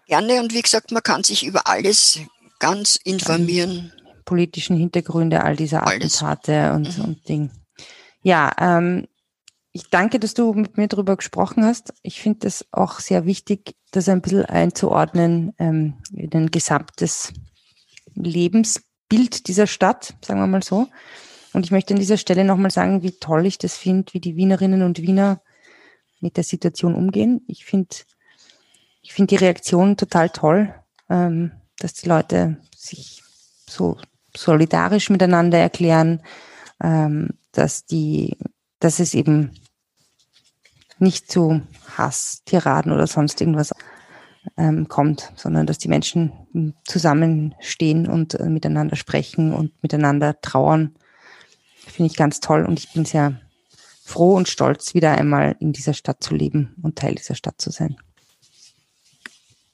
Gerne 0.08 0.40
und 0.42 0.54
wie 0.54 0.62
gesagt, 0.62 0.92
man 0.92 1.04
kann 1.04 1.24
sich 1.24 1.46
über 1.46 1.68
alles 1.68 2.20
ganz 2.60 2.96
informieren. 3.04 3.92
Politischen 4.26 4.78
Hintergründe 4.78 5.44
all 5.44 5.56
dieser 5.56 5.86
Attentate 5.86 6.74
und, 6.74 6.98
mhm. 6.98 7.04
und 7.04 7.30
Ding. 7.30 7.52
Ja, 8.26 8.52
ähm, 8.60 9.08
ich 9.72 9.92
danke, 9.92 10.20
dass 10.20 10.34
du 10.34 10.52
mit 10.54 10.78
mir 10.78 10.88
darüber 10.88 11.16
gesprochen 11.16 11.64
hast. 11.64 11.94
Ich 12.02 12.20
finde 12.20 12.48
es 12.48 12.66
auch 12.72 13.00
sehr 13.00 13.28
wichtig, 13.28 13.76
das 13.92 14.10
ein 14.10 14.24
bisschen 14.24 14.46
einzuordnen 14.46 15.54
ähm, 15.60 15.94
in 16.12 16.34
ein 16.34 16.50
gesamtes 16.50 17.34
Lebensbild 18.16 19.48
dieser 19.48 19.68
Stadt, 19.68 20.16
sagen 20.26 20.40
wir 20.40 20.48
mal 20.48 20.64
so. 20.64 20.88
Und 21.54 21.66
ich 21.66 21.72
möchte 21.72 21.94
an 21.94 22.00
dieser 22.00 22.18
Stelle 22.18 22.46
nochmal 22.46 22.72
sagen, 22.72 23.04
wie 23.04 23.12
toll 23.12 23.46
ich 23.46 23.60
das 23.60 23.78
finde, 23.78 24.12
wie 24.16 24.20
die 24.20 24.36
Wienerinnen 24.36 24.82
und 24.82 25.04
Wiener 25.04 25.40
mit 26.20 26.36
der 26.36 26.44
Situation 26.44 26.96
umgehen. 26.96 27.42
Ich 27.48 27.64
finde 27.64 27.96
ich 29.04 29.14
finde 29.14 29.38
die 29.38 29.44
Reaktion 29.44 29.98
total 29.98 30.32
toll, 30.32 30.74
ähm, 31.12 31.52
dass 31.78 31.94
die 31.94 32.10
Leute 32.10 32.58
sich 32.76 33.22
so 33.70 34.00
solidarisch 34.36 35.12
miteinander 35.12 35.60
erklären, 35.60 36.24
ähm, 36.82 37.30
dass 37.52 37.86
die, 37.86 38.38
dass 38.80 39.00
es 39.00 39.14
eben 39.14 39.52
nicht 41.00 41.32
zu 41.32 41.62
Hass, 41.98 42.42
Tiraden 42.46 42.92
oder 42.92 43.08
sonst 43.08 43.42
irgendwas 43.42 43.72
ähm, 44.58 44.88
kommt, 44.88 45.32
sondern 45.36 45.66
dass 45.66 45.78
die 45.78 45.88
Menschen 45.88 46.78
zusammenstehen 46.86 48.08
und 48.08 48.36
äh, 48.36 48.50
miteinander 48.50 48.96
sprechen 48.96 49.54
und 49.54 49.72
miteinander 49.82 50.40
trauern. 50.42 50.96
Finde 51.76 52.12
ich 52.12 52.18
ganz 52.18 52.40
toll 52.40 52.66
und 52.66 52.80
ich 52.80 52.94
bin 52.94 53.06
sehr 53.06 53.40
froh 54.04 54.36
und 54.36 54.48
stolz, 54.48 54.94
wieder 54.94 55.18
einmal 55.18 55.56
in 55.60 55.74
dieser 55.74 55.94
Stadt 55.94 56.24
zu 56.24 56.36
leben 56.36 56.76
und 56.82 56.98
Teil 56.98 57.16
dieser 57.16 57.36
Stadt 57.36 57.60
zu 57.60 57.72
sein. 57.72 57.98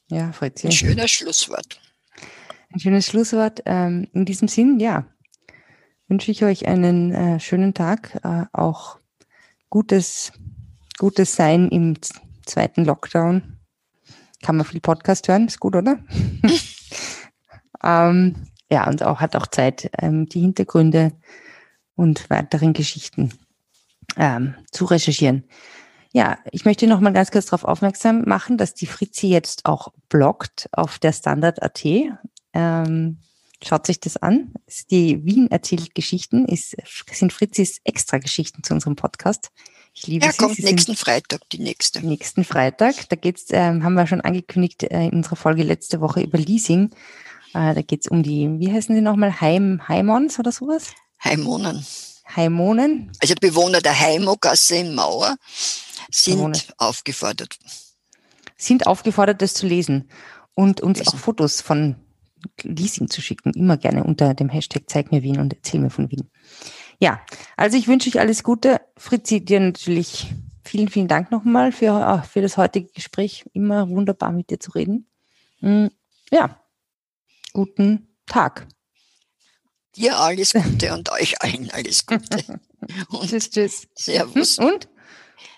Ja, 0.08 0.32
Fritzi. 0.32 0.66
Ein 0.66 0.72
schöner 0.72 1.08
Schlusswort. 1.08 1.80
Ein 2.72 2.80
schönes 2.80 3.06
Schlusswort. 3.06 3.62
Ähm, 3.66 4.08
in 4.12 4.24
diesem 4.24 4.48
Sinn, 4.48 4.78
ja, 4.78 5.06
wünsche 6.12 6.30
ich 6.30 6.44
euch 6.44 6.68
einen 6.68 7.10
äh, 7.10 7.40
schönen 7.40 7.72
Tag, 7.72 8.20
äh, 8.22 8.44
auch 8.52 8.98
gutes, 9.70 10.30
gutes 10.98 11.36
Sein 11.36 11.70
im 11.70 11.94
zweiten 12.44 12.84
Lockdown. 12.84 13.56
Kann 14.42 14.58
man 14.58 14.66
viel 14.66 14.82
Podcast 14.82 15.26
hören, 15.28 15.46
ist 15.46 15.58
gut, 15.58 15.74
oder? 15.74 16.00
ähm, 17.82 18.34
ja, 18.70 18.86
und 18.88 19.02
auch 19.02 19.20
hat 19.20 19.36
auch 19.36 19.46
Zeit, 19.46 19.90
ähm, 20.02 20.26
die 20.28 20.40
Hintergründe 20.40 21.12
und 21.96 22.28
weiteren 22.28 22.74
Geschichten 22.74 23.32
ähm, 24.18 24.54
zu 24.70 24.84
recherchieren. 24.84 25.44
Ja, 26.12 26.36
ich 26.50 26.66
möchte 26.66 26.86
noch 26.86 27.00
mal 27.00 27.14
ganz 27.14 27.30
kurz 27.30 27.46
darauf 27.46 27.64
aufmerksam 27.64 28.24
machen, 28.26 28.58
dass 28.58 28.74
die 28.74 28.84
Fritzi 28.84 29.28
jetzt 29.28 29.64
auch 29.64 29.94
bloggt 30.10 30.68
auf 30.72 30.98
der 30.98 31.14
Standard.at. 31.14 31.86
Ähm, 32.52 33.16
schaut 33.64 33.86
sich 33.86 34.00
das 34.00 34.16
an. 34.16 34.52
Die 34.90 35.24
Wien 35.24 35.50
erzählt 35.50 35.94
Geschichten, 35.94 36.46
ist, 36.46 36.76
sind 37.10 37.32
Fritzis 37.32 37.80
extra 37.84 38.18
Geschichten 38.18 38.62
zu 38.62 38.74
unserem 38.74 38.96
Podcast. 38.96 39.50
Ich 39.94 40.06
liebe 40.06 40.24
ja, 40.24 40.32
sie. 40.32 40.38
kommt 40.38 40.56
sie 40.56 40.62
nächsten 40.62 40.96
Freitag, 40.96 41.40
die 41.50 41.58
nächste. 41.58 42.04
Nächsten 42.06 42.44
Freitag. 42.44 43.08
Da 43.10 43.16
geht's, 43.16 43.46
ähm, 43.50 43.84
haben 43.84 43.94
wir 43.94 44.06
schon 44.06 44.22
angekündigt 44.22 44.84
äh, 44.84 45.06
in 45.06 45.12
unserer 45.12 45.36
Folge 45.36 45.62
letzte 45.62 46.00
Woche 46.00 46.22
über 46.22 46.38
Leasing. 46.38 46.90
Äh, 47.52 47.74
da 47.74 47.82
geht's 47.82 48.08
um 48.08 48.22
die, 48.22 48.48
wie 48.58 48.72
heißen 48.72 48.94
sie 48.94 49.02
nochmal, 49.02 49.40
Heim, 49.40 49.86
Heimons 49.86 50.38
oder 50.38 50.50
sowas? 50.50 50.92
Heimonen. 51.22 51.84
Heimonen. 52.34 53.12
Also 53.20 53.34
Bewohner 53.38 53.80
der 53.80 53.98
Heimogasse 53.98 54.76
in 54.76 54.94
Mauer 54.94 55.36
sind 56.10 56.72
aufgefordert. 56.78 57.58
Sind 58.56 58.86
aufgefordert, 58.86 59.42
das 59.42 59.54
zu 59.54 59.66
lesen 59.66 60.08
und 60.54 60.80
uns 60.80 60.98
lesen. 60.98 61.10
auch 61.10 61.18
Fotos 61.18 61.60
von 61.60 61.96
Leasing 62.62 63.08
zu 63.08 63.20
schicken. 63.20 63.52
Immer 63.54 63.76
gerne 63.76 64.04
unter 64.04 64.34
dem 64.34 64.48
Hashtag 64.48 64.84
Zeig 64.86 65.12
mir 65.12 65.22
Wien 65.22 65.40
und 65.40 65.52
erzähl 65.52 65.80
mir 65.80 65.90
von 65.90 66.10
Wien. 66.10 66.30
Ja, 66.98 67.20
also 67.56 67.76
ich 67.76 67.88
wünsche 67.88 68.08
euch 68.08 68.20
alles 68.20 68.42
Gute. 68.42 68.80
Fritzi, 68.96 69.44
dir 69.44 69.60
natürlich 69.60 70.32
vielen, 70.64 70.88
vielen 70.88 71.08
Dank 71.08 71.30
nochmal 71.30 71.72
für, 71.72 71.92
ah, 71.92 72.22
für 72.22 72.42
das 72.42 72.56
heutige 72.56 72.88
Gespräch. 72.92 73.44
Immer 73.52 73.88
wunderbar 73.88 74.32
mit 74.32 74.50
dir 74.50 74.60
zu 74.60 74.70
reden. 74.72 75.06
Mm, 75.60 75.86
ja, 76.30 76.60
guten 77.52 78.08
Tag. 78.26 78.66
Dir 79.96 80.18
alles 80.18 80.52
Gute 80.52 80.94
und 80.94 81.10
euch 81.12 81.40
allen 81.42 81.70
alles 81.70 82.06
Gute. 82.06 82.60
Und 83.10 83.28
tschüss, 83.28 83.50
tschüss. 83.50 83.86
Servus. 83.94 84.58
Und? 84.58 84.88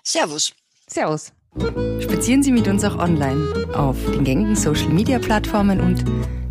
Servus. 0.03 0.53
Servus. 0.87 1.33
Spazieren 2.01 2.43
Sie 2.43 2.53
mit 2.53 2.67
uns 2.69 2.85
auch 2.85 2.99
online 2.99 3.73
auf 3.75 3.97
den 4.13 4.25
gängigen 4.25 4.57
Social 4.57 4.89
Media 4.89 5.19
Plattformen 5.19 5.81
und 5.81 6.05